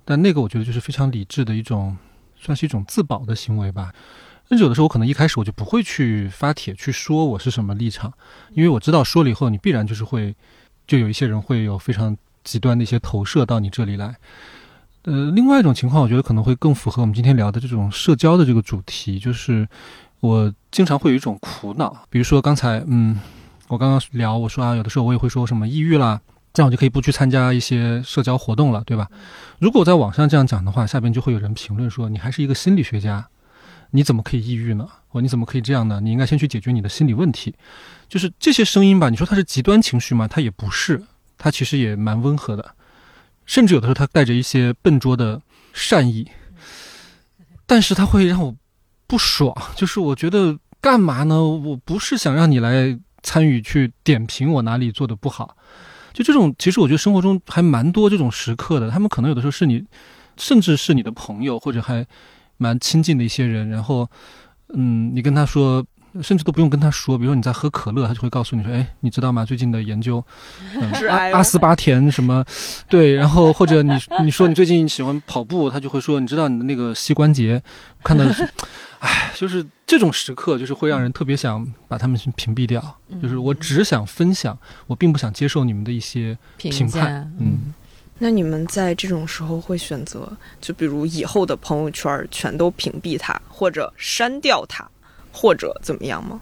[0.10, 1.98] 但那个我觉得就是非常理智的一种，
[2.38, 3.94] 算是一种自保的行为吧。
[4.48, 8.14] 甚至有的时候我可能一开始我就不会去发帖去说我是什么立场，
[8.54, 10.34] 因为我知道说了以后你必然就是会，
[10.88, 14.16] 就有一些人会有非常极端的一些投射到你这里来。
[15.04, 19.68] 呃，另外一种情况，我觉得可能会更符合我们今天聊的这种社交的这个主题，就是
[20.22, 23.20] 我经常会有一种苦恼，比如说刚才嗯，
[23.68, 26.22] 我刚刚聊我说啊，有的时候我也会说什么抑郁啦。
[26.58, 29.08] 这样我就可以不去参加一些社交活动了，对吧？
[29.60, 33.28] 如果我在网上这样讲的话，下边就会有人评论说：“你还是一个心理学家，
[33.92, 34.90] 你怎么可以抑郁呢？
[35.08, 36.00] 或你怎么可以这样呢？
[36.02, 37.54] 你应该先去解决你的心理问题。”
[38.10, 39.08] 就是这些声音吧？
[39.12, 40.28] 你说它是极端情绪吗？
[40.28, 41.00] 它也不是，
[41.38, 42.74] 它其实也蛮温和的，
[43.46, 45.40] 甚至有的时候它带着一些笨拙的
[45.74, 46.28] 善意，
[47.68, 48.56] 但是它会让我
[49.06, 49.56] 不爽。
[49.76, 51.44] 就是我觉得干嘛呢？
[51.44, 55.56] 我不是想让你来参与去点评我哪里做的不好。
[56.18, 58.90] 就这种，其实我觉得生活中还蛮多这种时刻的。
[58.90, 59.86] 他们可能有的时候是你，
[60.36, 62.04] 甚至是你的朋友，或者还
[62.58, 63.70] 蛮亲近的一些人。
[63.70, 64.10] 然后，
[64.74, 65.86] 嗯，你跟他说，
[66.22, 69.46] 甚至都不用跟他说，比如说你在喝可乐，他就会告诉你说：“哎，你知道吗？
[69.46, 70.24] 最近的研究，
[71.10, 72.44] 阿阿斯巴甜什么？
[72.90, 73.94] 对。”然后或者你
[74.24, 77.62] 你说你最近喜欢跑步，他就会说：“你知道你的那个膝关节，
[78.04, 78.26] 看到。
[79.00, 82.84] ”哎，就是这种时刻，就是会让人特别想把他们屏蔽掉。
[83.22, 84.58] 就是我只想分享，
[84.88, 87.32] 我并不想接受你们的一些评判。
[87.40, 87.72] 嗯，
[88.18, 94.90] 那你们在这种时候会选择，就比如以后的朋友圈全都屏蔽他，或者删掉他，
[95.38, 96.42] 或者怎么样吗？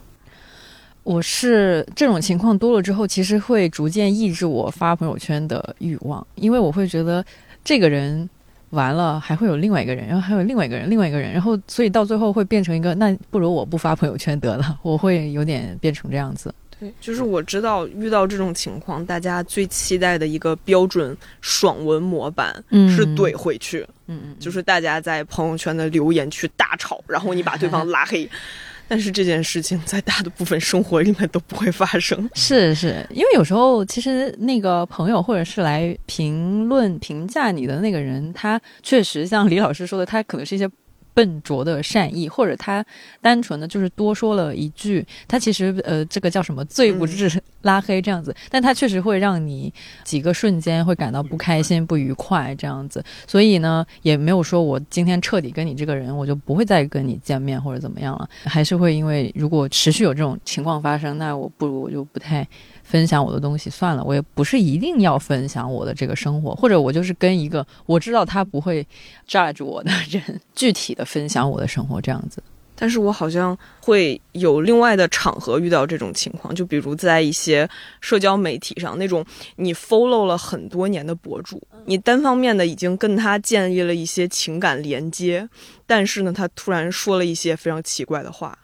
[1.04, 7.24] 我是这种情况多了之后，其实会逐渐抑制我发朋友圈的欲望，因为我会觉得
[7.64, 8.28] 这个人
[8.72, 16.52] 完了还会有另外一个人，然后还有另外一个人，另外一个人，然后所以到最后会变成一个，那不如我不发朋友圈得了，我会有点变成这样子。
[16.80, 28.28] 对，就是我知道遇到这种情况，大家最期待的一个标准爽文模板嗯是怼回去，嗯嗯，就是大家在朋友圈的留言区大吵，然后你把对方拉黑。
[28.88, 32.30] 但是这件事情在大的部分生活里面都不会发生。
[32.34, 40.70] 是是，因为有时候其实那个朋友或者是来评论评价你的那个人，他确实像李老师说的，他可能是一些
[41.16, 42.86] 笨拙的善意，或者他
[43.22, 62.46] 单纯的就是多说了一句，他其实呃这个叫什么罪不至拉黑这样子，但他确实会让你几个瞬间会感到不开心、不愉快这样子，所以呢也没有说我今天彻底跟你这个人我就不会再跟你见面或者怎么样了，还是会因为如果持续有这种情况发生，那我不如我就不太。
[62.88, 68.88] 分享我的东西算了，我也不是一定要分享我的这个生活，或者我就是跟一个我知道他不会
[69.28, 72.42] judge 我的人具体的分享我的生活这样子。
[72.78, 77.68] 但是我好像会有另外的场合遇到这种情况，就比如在一些
[78.02, 79.26] 社交媒体上，那种
[79.56, 85.48] 你 follow 了很多年的博主，你单方面的已经跟他建立了一些情感连接，
[85.88, 88.58] 但是呢，他突然说了一些非常奇怪的话。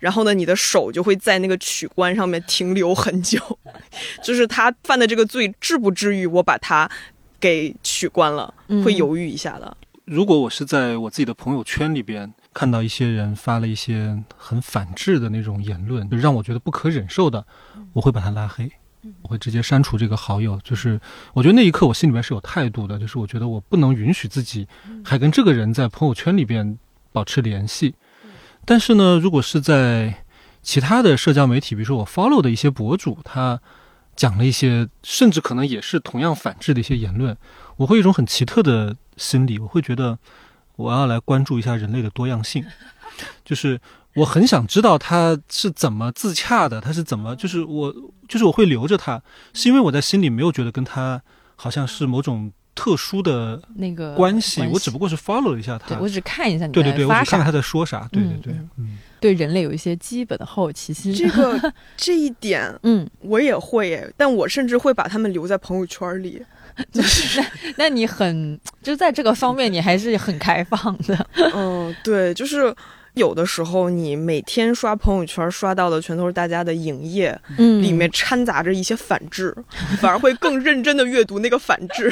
[0.00, 3.38] 然后呢，你的手就会在那个取关上面停留很久，
[4.22, 6.90] 就是他犯的这个罪至不至于我把他
[7.40, 8.52] 给取关了，
[8.84, 9.76] 会犹豫一下的。
[10.04, 17.44] 如果我是在我自己的朋友圈里边看到一些人发了一些很反制的那种言论，就让我觉得不可忍受的，
[17.92, 18.70] 我会把他拉黑，
[19.22, 20.60] 我会直接删除这个好友。
[20.62, 21.00] 就是
[21.34, 24.68] 我觉得那一刻我心里面是有态度的，就是我觉得我不能允许自己
[25.04, 26.78] 还跟这个人在朋友圈里边
[27.10, 27.92] 保持联系。
[28.68, 30.24] 但是呢，如果是在
[30.60, 33.60] 其他的社交媒体，比如说我 follow 的一些博主，他
[34.16, 37.36] 讲了一些甚至可能也是同样反制的一些言论，
[37.76, 40.18] 我会有一种很奇特的心理，我会觉得
[40.74, 42.64] 我要来关注一下人类的多样性，
[43.44, 43.80] 就是
[44.16, 47.94] 我很想知道他是怎么自洽的，他是怎么，就是我
[48.28, 49.22] 就是我会留着他，
[49.54, 51.22] 是因为我在心里没有觉得跟他
[51.54, 52.52] 好像是某种。
[52.76, 66.40] 特殊的那个关系，我只不过是 follow 了一下他，我只看一下你对对对，我发只看看他在说啥，对对对，嗯，对人类有一些基本的好奇心，这个 这一点，嗯，我也会诶，但我甚至会把他们留在朋友圈里，
[66.92, 67.46] 就是那
[67.78, 72.72] 那你很就在这个方面你还是很开放的，嗯，对，就是。
[73.16, 79.54] 有的时候，你每天刷朋友圈刷到的全都是大家的营业，嗯，里面掺杂着一些反制，
[79.98, 82.08] 反而会更认真的阅读那个反制，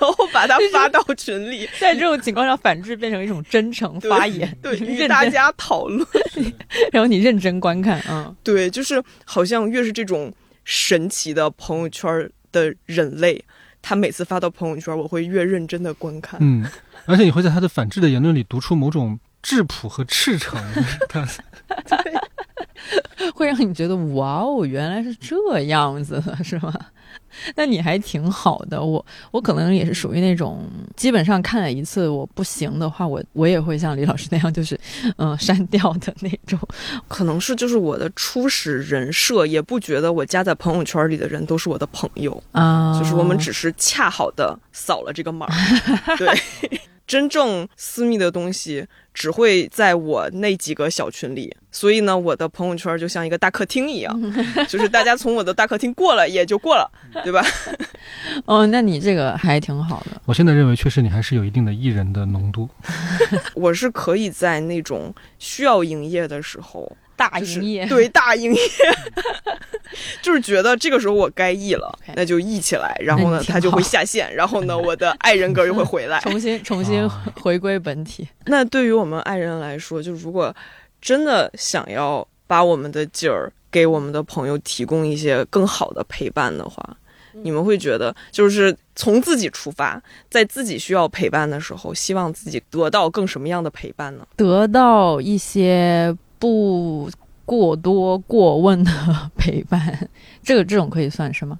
[0.00, 1.68] 然后把它发到群里。
[1.80, 6.06] 在这种情况下，反制变成一种真诚发言，对， 与大家讨论，
[6.92, 10.32] 然后你认真观看，啊，对，就是好像越是这种
[10.64, 13.44] 神奇的朋友圈的人类，
[13.82, 16.64] 他每次发到朋友圈，我会越认真的观看，嗯，
[17.06, 19.18] 而且你会在他的反制的言论里读出某种。
[19.46, 20.60] 质朴和赤诚，
[23.32, 26.74] 会让你觉得哇哦，原来是这样子的，是吗？
[27.54, 28.82] 那你还挺好的。
[28.82, 34.76] 我我可能也是属于那种，基本上看了一次我不行的话，我我也会像李老师那样，就是
[35.16, 36.58] 嗯删掉的那种。
[37.06, 45.46] 可能是就是我的初始人设，也不觉得我加在朋友圈里的人都是我的朋友啊，就是我们只是恰好的扫了这个码。
[46.18, 48.86] 对，真正私密的东西。
[49.16, 54.14] 只会在我那几个小群里，所以呢，我的朋友圈就像一个大客厅一样，
[54.68, 56.86] 就是大家从我的大客厅过了也就过了，
[57.24, 57.42] 对吧？
[58.44, 60.20] 哦，那你这个还挺好的。
[60.26, 62.68] 我现在认为，确实你还是有一定的艺人的浓度。
[63.56, 66.94] 我是可以在那种需要营业的时候。
[67.16, 68.60] 大营业，对大营业，
[70.20, 77.08] 就是觉得这个时候我该译了，那就译起来，然后呢，它就会下线，然后呢，我的爱人格又会回来， 重新 重新
[77.40, 78.28] 回归本体。
[78.44, 80.54] 那对于我们爱人来说，就如果
[81.00, 86.96] 真的想要把我们的劲儿给我们的朋友提供一些更好的陪伴的话，
[87.32, 94.26] 你们会觉得，就是从自己出发，在自己需要陪伴的时候，希望自己得到更什么样的陪伴呢？
[94.36, 96.14] 得到一些。
[96.38, 97.10] 不
[97.44, 98.90] 过多过问的
[99.36, 100.08] 陪伴，
[100.42, 101.58] 这个这种可以算是吗？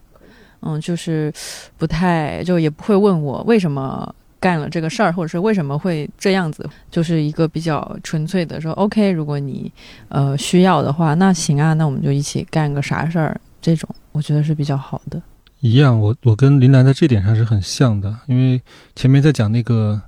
[0.61, 1.33] 嗯，就是
[1.77, 9.71] 不太就也不会问我为什么干了这个事儿，或者是为什么会这样子，就是一个比较纯粹的说，OK，如果你
[10.09, 15.23] 呃需要的话，那行啊，那我们就一起干个啥事儿，这种我觉得是比较好的。
[15.61, 18.61] 一样，我我跟林兰在这点上是很像的，因为
[18.97, 20.01] 前面在讲那个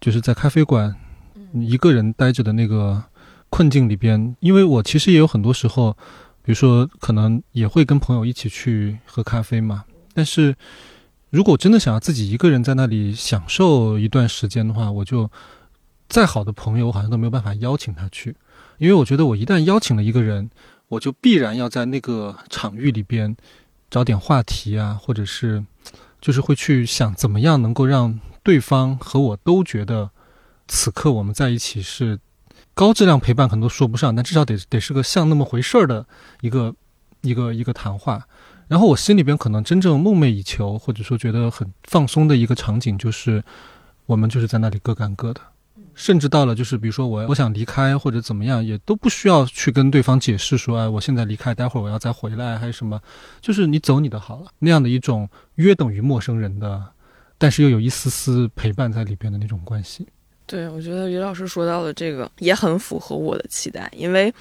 [0.00, 0.92] 就是在咖啡馆
[1.52, 3.00] 一个人待着的那个。
[3.54, 5.96] 困境里边，因为我其实也有很多时候，
[6.42, 10.56] 比如说可能也会跟朋友一起去喝咖啡嘛，但是
[11.30, 15.30] 如果真的想要自己一个人在那里享受一段时间的话，我就
[16.08, 18.34] 再好的朋友，我好像都没有办法邀请他去，
[18.78, 20.50] 因为我觉得我一旦邀请了一个人，
[20.88, 23.36] 我就必然要在那个场域里边
[23.88, 25.64] 找点话题啊，或者是
[26.20, 30.10] 就是会去想怎么样能够让对方和我都觉得
[30.66, 32.18] 此刻我们在一起是
[32.74, 36.04] 高质量陪伴，可能都说不上，但至少得得是个像那么回事儿的
[36.40, 36.74] 一个
[37.22, 38.26] 一个一个谈话。
[38.66, 43.44] 然后我心里边可能真正梦寐以求，或者说觉得很放松的一个场景，就是
[44.06, 45.40] 我们就是在那里各干各的，
[45.94, 52.98] 甚至到了就是比如说我我想离开或者怎么样，也都不需要去跟对方解释说，哎，我现在离开，待会儿我要再回来还是什么，
[53.40, 56.82] 就是你走你的好了，那样的一种约等于陌生人的，
[57.36, 60.08] 但是又有一丝丝陪伴在里边的那种关系。
[60.46, 64.32] 对，我觉得于老师说到的这个也很符合我的期待，因为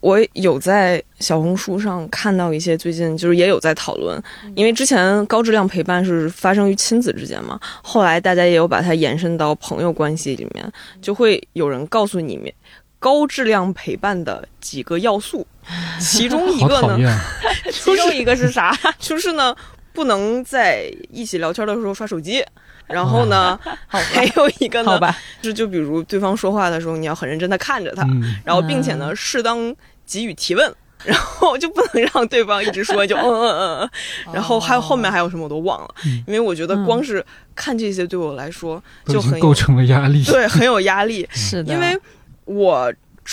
[0.00, 4.22] 我有在小红书上看到一些最近就是也有在讨论，
[4.54, 12.52] 因为之前高质量陪伴是发生于亲子之间嘛，后来大家也有把它延伸到朋友关系里面，就会有人告诉你们
[12.98, 15.46] 高质量陪伴的几个要素，
[16.00, 17.20] 其中一个呢，
[17.70, 18.76] 其中一个是啥？
[18.98, 19.54] 就是呢，
[19.92, 22.44] 不能在一起聊天的时候刷手机。
[22.86, 29.74] 然后呢，还有一个呢，好吧，是就比如对方说话的时候，你要很认真的看着他，嗯，然后并且呢，适当
[30.06, 30.72] 给予提问，
[31.04, 33.90] 然后就不能让对方一直说就嗯嗯嗯
[34.26, 37.24] 嗯，然后还有后面还有什么我都忘了，嗯因为我觉得光是
[37.54, 40.22] 看这些对我来说就很构成了压力。
[40.24, 41.98] 对很有压力，是的，因为
[42.44, 42.92] 我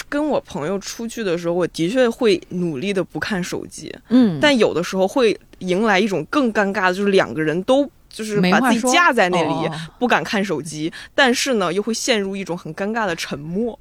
[0.10, 13.78] 跟我朋友出去的时候，我的确会努力的不看手机，嗯，但有的时候会迎来一种更尴尬的，就是两个人都就是把自己架在那里，哦不敢看手机，但是呢又会陷入一种很尴尬的沉默，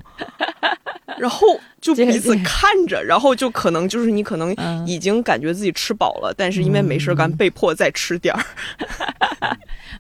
[1.19, 1.47] 然后
[1.81, 8.43] 就彼此看着，然后就可能就是你可能嗯已经感觉自己吃饱了，但是因为没事干，被迫再吃点儿。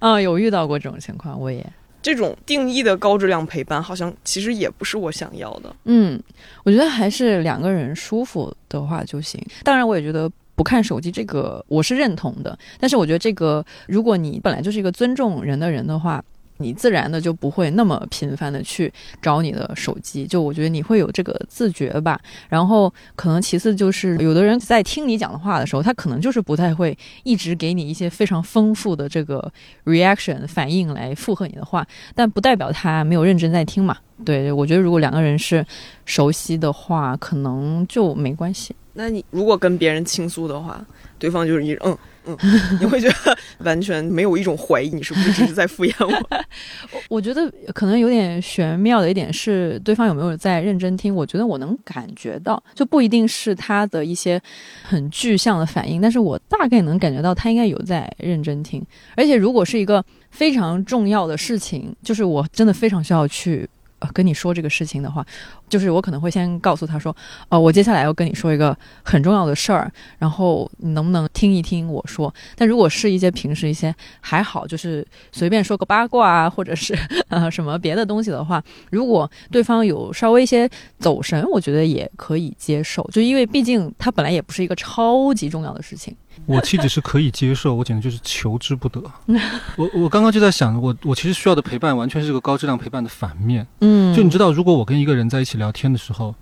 [0.00, 1.64] 啊， 有遇到过这种情况，我也。
[2.00, 5.72] 这种定义的高质量陪伴，好像其实也不是我想要的。
[5.84, 6.20] 嗯，
[6.64, 9.40] 我觉得还是两个人舒服的话就行。
[9.62, 16.22] 当然，我也觉得不看手机这个我是认同的，但是我觉得这个，如果你本来就是一个尊重人的人的话。
[16.58, 22.20] 你自然的就不会那么频繁的去找你的手机，就我觉得你会有这个自觉吧。
[22.48, 29.52] 然后可能其次就是，有的人在听你讲的话的时候，他可能就是不太会一直给你一些非常丰富的这个
[29.86, 31.84] reaction 反应来附和你的话，
[32.14, 33.96] 但不代表他没有认真在听嘛。
[34.24, 35.66] 对，我觉得如果两个人是
[36.04, 38.72] 熟悉的话，可能就没关系。
[38.94, 40.84] 那你如果跟别人倾诉的话，
[41.18, 42.36] 对方就是一嗯嗯，
[42.78, 46.44] 你会觉得完全没有一种怀疑，你是不是只是在敷衍我？
[47.08, 51.12] 我觉得可能有点玄妙的一点是，对方有没有在认真听？
[51.12, 54.40] 我觉得我能感觉到，就不一定是他的一些
[54.84, 58.84] 很具象的反应，但是我大概能感觉到他应该有在认真听。
[59.16, 63.68] 而且如果是一个非常重要的事情，就是我真的非常需要去。
[64.12, 65.24] 跟你说这个事情的话，
[65.68, 67.14] 就是我可能会先告诉他说，
[67.48, 72.32] 哦、我接下来要跟你说一个很重要的事儿，然后你能不能听一听我说？
[72.56, 76.96] 但如果是一些平时一些还好，就是随便说个八卦啊，或者是
[77.28, 86.16] 呃什么别的东西的话，如果对方有稍微一些走神，我觉得也可以接受，就因为毕竟它本来也不是一个超级重要的事情。
[86.46, 89.02] 我妻子是可以接受，我简直就是求之不得。
[89.76, 93.66] 我我刚刚就在想，我我其实需要的陪伴完全是个高质量陪伴的反面。
[93.80, 96.34] 嗯就你知道，如果我跟一个人在一起聊天的时候，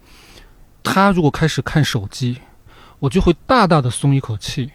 [0.82, 2.38] 他如果开始看手机，
[2.98, 4.70] 我就会大大的松一口气，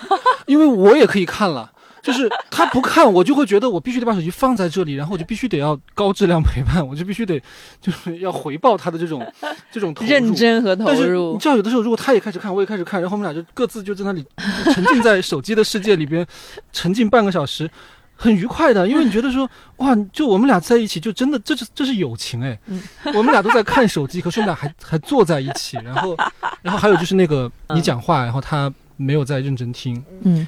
[0.46, 1.72] 因为我也可以看了。
[2.02, 7.40] 就是他不看，我就会觉得我必须得把手机放在这里，然后我就必须得要高质量陪伴，我就必须得
[7.80, 9.26] 就是要回报他的这种
[9.70, 14.24] 这种投入认真和投但是你，知道，有的时候如果他也开始看，我也开始看，然后我们俩就各自就在那里
[14.72, 16.26] 沉浸在手机的世界里边，
[16.72, 17.70] 沉浸半个小时，
[18.16, 18.88] 很愉快的。
[18.88, 22.58] 因为你觉得说，哇，就我们俩在一起，就真的这是这是友情哎。
[22.66, 22.82] 嗯
[23.14, 26.16] 我们俩都在看手机，可是我们俩还还坐在一起，然后
[26.62, 30.46] 然后还有就是那个你讲话，然后他没有在认真听，嗯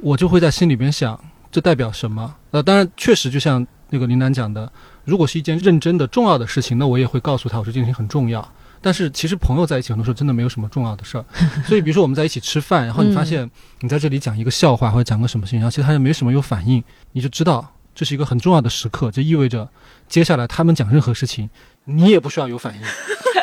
[0.00, 1.18] 我就会在心里边想，
[1.50, 2.34] 这代表什么？
[2.50, 4.70] 呃，当然确实就像那个林楠讲的，
[5.04, 8.46] 如果是一件认真的重要的事情，那我也会告诉他，我说这件事情很重要。
[8.82, 11.24] 但是其实朋友在一起很多时候真的没有什么重要的事儿，
[11.66, 16.82] 所以比如说我们在一起吃饭，然后你发现你在这里讲一个笑话或者讲个什么事情，然后其实他也没什么有反应，
[17.12, 19.68] 你就知道这是一个很重要的时刻，这意味着
[20.08, 21.48] 接下来他们讲任何事情，
[21.86, 22.80] 你也不需要有反应。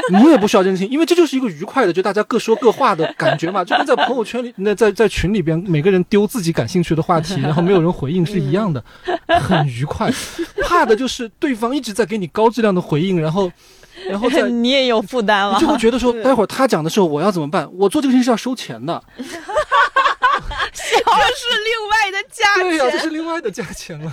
[0.09, 8.83] 你也不需要认真听，因为这就是一个愉快的，就大家各说各话的感觉嘛，就跟在朋友圈里，那在在群里边，每个人丢自己感兴趣的话题，然后没有人回应是一样的，
[9.39, 10.11] 很愉快。
[10.61, 13.49] 怕的就是对方一直在给你高质量的回应，然后
[14.09, 15.67] 然后再你也有负担了你就。
[15.67, 17.69] 会觉得说，待会儿他讲的时候我要怎么办？
[17.73, 19.31] 我做这个事情是要收钱的， 这是
[21.63, 22.99] 另外的价钱对呀、这。
[22.99, 24.11] 是另外的价钱了。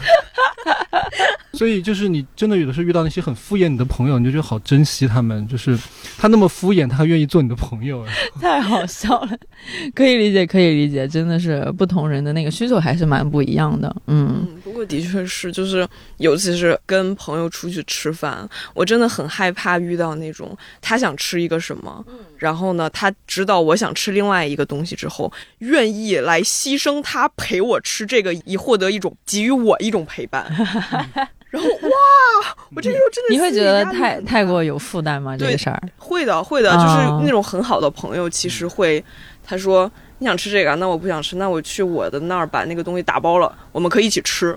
[1.61, 5.79] 所以就是你真的有的时候遇到那些很敷衍你的朋友，你就觉得好珍惜他们，就是
[6.17, 8.03] 他那么敷衍，他还愿意做你的朋友。
[8.41, 9.37] 太好笑了，
[9.95, 13.95] 可以理解，可以理解，真的是不同人的那个需求还是蛮不一样的。
[14.07, 15.87] 嗯，嗯，不过的确是，就是
[16.17, 22.03] 尤其是跟朋友出去吃饭，我真的很害怕遇到那种他想吃一个什么，
[22.39, 30.51] 然后呢，他知道我想吃另外一个东西之后，愿意来牺牲他陪我吃这个，以获得一种给予我一种陪伴。
[31.51, 35.37] 然后哇，我这个时候真的你会觉得太太过有负担吗？
[35.37, 35.83] 这对个事儿？
[35.99, 39.05] 会的，会的，啊就是那种很好的朋友，其实会，
[39.45, 44.57] 他说你想吃这个，那我不想吃，那我去我的那儿把那个东西打包了，我们可以一起吃，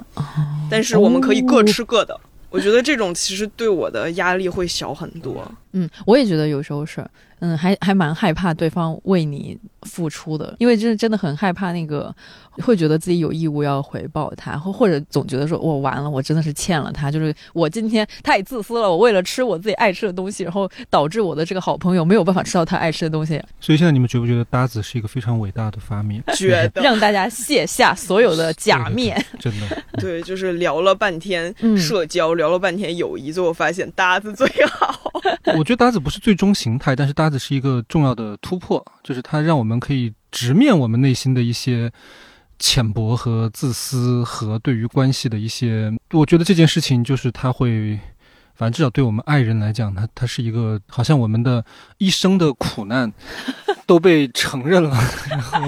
[0.70, 2.20] 但是我们可以各吃各的。
[2.50, 5.44] 我觉得这种其实对我的压力会小很多。
[5.74, 7.06] 嗯，我也觉得有时候是，
[7.40, 12.14] 嗯，还还蛮害怕对方为你付出的，因为真真的很害怕那个，
[12.62, 26.24] 会觉得自己有义务要回报他，或或者总觉得说我完了，我真的是欠了他，就是我今天太自私了，我为了吃我自己爱吃的东西，然后导致我的这个好朋友没有办法吃到他爱吃的东西，所以现在你们觉不觉得搭子是一个非常伟大的发明？
[26.38, 29.14] 觉得让大家卸下所有的假面。
[29.40, 35.12] 真的， 对，就是聊了半天嗯社交，聊了半天友谊，最后发现搭子最好。
[35.64, 41.90] 我觉得搭子不是最终形态，但是搭子是一个重要的突破，就是它让我们可以直面我们内心的一些
[42.60, 45.90] 浅薄和自私和对于关系的一些。
[46.12, 47.98] 我觉得这件事情就是它会，
[48.56, 51.64] 反正至少对我们爱人来讲，它它是一个好像我们的
[51.98, 53.12] 一生的苦难
[53.86, 54.98] 都被承认了，
[55.30, 55.60] 然后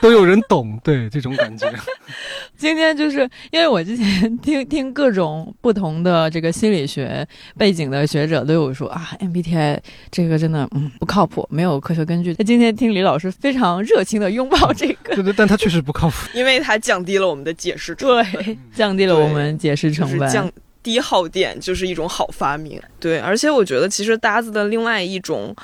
[0.00, 1.72] 都有人懂，对这种感觉。
[2.56, 7.26] 今天就是因为我之前听听各种不同的这个心理学
[7.56, 9.78] 背景的学者都有说啊，MBTI
[10.10, 12.34] 这个真的嗯不靠谱，没有科学根据。
[12.38, 16.16] 那今天听李老师非常热情的拥抱这个，对对，但他确实不靠谱。
[16.34, 18.32] 因为它降低了我们的解释成本。
[18.32, 20.20] 对，降低了我们解释成本。
[20.20, 20.50] 就是降
[20.82, 22.80] 低耗电就是一种好发明。
[23.00, 25.54] 对，而且我觉得其实搭子的另外一种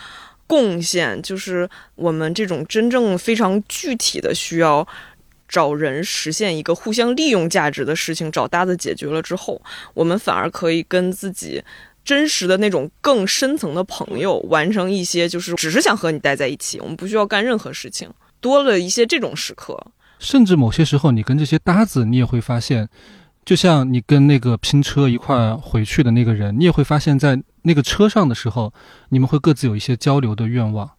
[0.46, 4.86] 贡献就是我们这种真正非常具体的需要。
[5.46, 9.60] 找人实现一个互相利用价值的事情，找搭子解决了之后，
[9.92, 11.62] 我们反而可以跟自己
[12.02, 18.10] 真实的那种更深层的朋友完成一些，就是只是想和你待在一起，我们不需要干任何事情，
[18.40, 19.78] 多了一些这种时刻。
[20.18, 22.88] 甚至某些时候，你跟这些搭子，你也会发现，
[23.44, 28.72] 就像你跟那个拼车一块回去的那个人，你也会发现，在那个车上的时候，
[29.10, 30.90] 你们会各自有一些交流的愿望，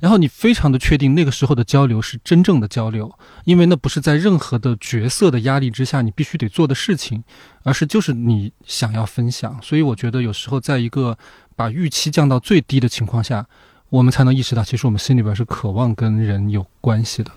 [0.00, 3.12] 然后你非常的确定那个时候的交流是真正的交流，
[3.44, 7.22] 因为那不是在任何的角色的压力之下你必须得做的事情，
[7.62, 9.58] 而是就是你想要分享。
[9.62, 11.16] 所以我觉得有时候在一个
[11.54, 13.46] 把预期降到最低的情况下，
[13.90, 17.30] 我们才能意识到，其实我们心里边是渴望跟人有关系的。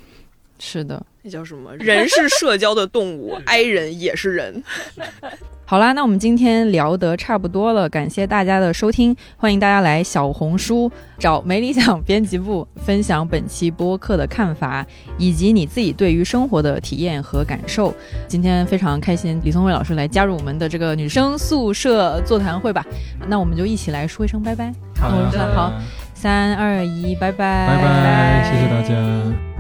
[0.59, 1.03] 是的。
[1.21, 1.75] 那叫什么？
[1.77, 4.63] 人是社交的动物，i 人也是人。
[5.67, 14.85] 好啦，那我们今天聊得差不多了，感谢大家的收听，欢迎大家来小红书找没理想编辑部分享本期播客的看法，
[15.17, 17.91] 以及你自己对于生活的体验和感受。
[18.27, 22.85] 今天非常开心，李松蔚老师来加入我们的这个女生宿舍座谈会吧，
[23.27, 24.71] 那我们就一起来说一声拜拜。
[24.99, 25.73] 好的好
[26.13, 29.54] 三二一，拜拜，拜拜，谢谢大家。